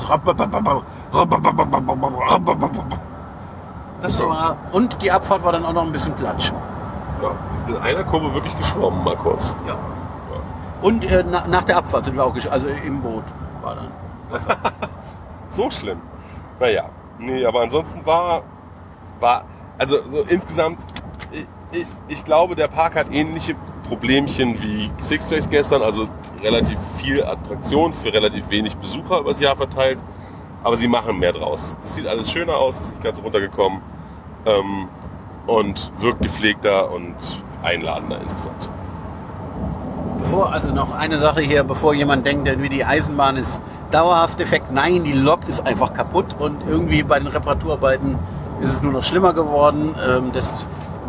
[4.01, 6.51] das war und die Abfahrt war dann auch noch ein bisschen platsch.
[7.21, 9.55] Ja, wir sind in einer Kurve wirklich geschwommen, mal kurz.
[9.67, 9.77] Ja.
[10.81, 13.25] Und äh, na, nach der Abfahrt sind wir auch gesch also im Boot
[13.61, 13.91] war dann.
[14.31, 14.57] Wasser.
[15.49, 16.01] So schlimm.
[16.59, 16.85] Naja,
[17.19, 18.41] nee, aber ansonsten war,
[19.19, 19.43] war
[19.77, 20.79] also so insgesamt,
[21.75, 23.55] ich, ich, glaube, der Park hat ähnliche
[23.87, 26.07] Problemchen wie Six Flags gestern, also
[26.41, 29.99] relativ viel Attraktion für relativ wenig Besucher übers Jahr verteilt,
[30.63, 31.75] aber sie machen mehr draus.
[31.81, 33.81] Das sieht alles schöner aus, ist nicht ganz runtergekommen
[34.45, 34.87] ähm,
[35.47, 37.15] und wirkt gepflegter und
[37.63, 38.69] einladender insgesamt.
[40.19, 43.61] Bevor, also noch eine Sache hier, bevor jemand denkt, irgendwie die Eisenbahn ist
[43.91, 44.71] dauerhaft defekt.
[44.71, 48.17] Nein, die Lok ist einfach kaputt und irgendwie bei den Reparaturarbeiten
[48.61, 49.93] ist es nur noch schlimmer geworden.
[50.07, 50.31] Ähm,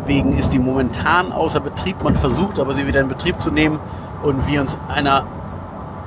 [0.07, 2.01] deswegen ist die momentan außer Betrieb.
[2.01, 3.79] Man versucht aber sie wieder in Betrieb zu nehmen
[4.23, 5.25] und wie uns einer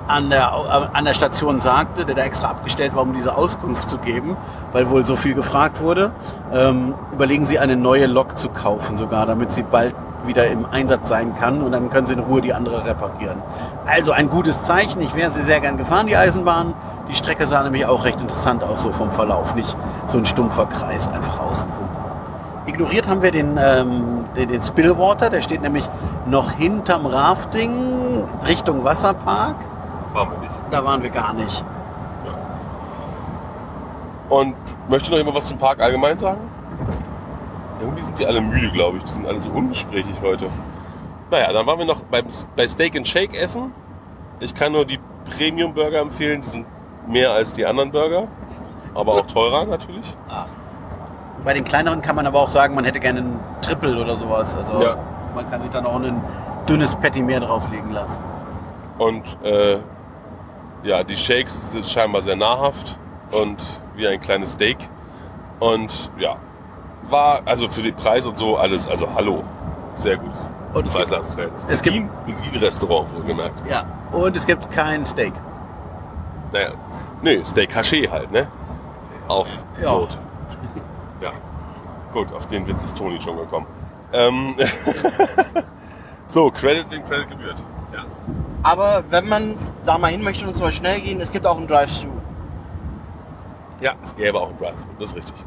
[0.09, 0.53] an der,
[0.93, 4.37] an der Station sagte, der da extra abgestellt war, um diese Auskunft zu geben,
[4.73, 6.11] weil wohl so viel gefragt wurde,
[6.53, 9.95] ähm, überlegen Sie eine neue Lok zu kaufen sogar, damit sie bald
[10.25, 13.41] wieder im Einsatz sein kann und dann können Sie in Ruhe die andere reparieren.
[13.87, 15.01] Also ein gutes Zeichen.
[15.01, 16.75] Ich wäre sie sehr gern gefahren, die Eisenbahn.
[17.09, 19.55] Die Strecke sah nämlich auch recht interessant aus, so vom Verlauf.
[19.55, 19.77] Nicht
[20.09, 21.90] so ein stumpfer Kreis einfach außenrum.
[22.67, 25.89] Ignoriert haben wir den, ähm, den, den Spillwater, der steht nämlich
[26.27, 29.57] noch hinterm Rafting Richtung Wasserpark.
[30.13, 30.53] Waren wir nicht.
[30.71, 31.65] Da waren wir gar nicht.
[34.29, 34.55] Und
[34.89, 36.41] möchte noch jemand was zum Park allgemein sagen?
[37.81, 39.05] Irgendwie sind die alle müde, glaube ich.
[39.05, 40.47] Die sind alle so ungesprächig heute.
[41.31, 43.73] Naja, dann waren wir noch beim, bei Steak and Shake essen.
[44.39, 45.01] Ich kann nur die
[45.37, 46.43] Premium Burger empfehlen.
[46.43, 46.67] Die sind
[47.09, 48.29] mehr als die anderen Burger.
[48.95, 50.17] Aber auch teurer natürlich.
[51.45, 54.55] Bei den kleineren kann man aber auch sagen, man hätte gerne einen Triple oder sowas.
[54.55, 54.97] Also Ja.
[55.35, 56.21] man kann sich dann auch ein
[56.69, 58.19] dünnes Patty mehr drauflegen lassen.
[58.99, 59.79] Und äh,
[60.83, 62.99] ja, die Shakes sind scheinbar sehr nahrhaft
[63.31, 64.77] und wie ein kleines Steak.
[65.59, 66.37] Und ja,
[67.09, 69.43] war also für den Preis und so alles, also hallo,
[69.97, 70.31] sehr gut.
[70.75, 71.11] Und es gibt-
[71.69, 73.63] es gibt- Bedienrestaurant wohlgemerkt.
[73.69, 73.83] Ja.
[74.13, 75.33] Und es gibt kein Steak.
[76.53, 76.71] Naja,
[77.23, 78.47] nee, Steak Haché halt, ne?
[79.29, 79.93] Auf Ja.
[79.93, 80.19] Brot.
[82.13, 83.67] Gut, auf den Witz ist Toni schon gekommen.
[84.13, 84.57] Ähm,
[86.27, 87.65] so, Credit, den Credit gebührt.
[87.93, 88.05] Ja.
[88.63, 89.55] Aber wenn man
[89.85, 92.09] da mal hin möchte und es soll schnell gehen, es gibt auch einen Drive-Thru.
[93.81, 95.45] Ja, es gäbe auch einen Drive, das ist richtig.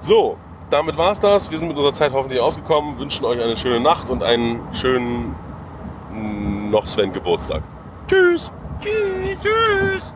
[0.00, 0.38] So,
[0.70, 1.50] damit war's das.
[1.50, 5.34] Wir sind mit unserer Zeit hoffentlich ausgekommen, wünschen euch eine schöne Nacht und einen schönen
[6.70, 7.62] noch Sven Geburtstag.
[8.06, 8.52] Tschüss.
[8.80, 9.40] Tschüss.
[9.42, 10.12] Tschüss.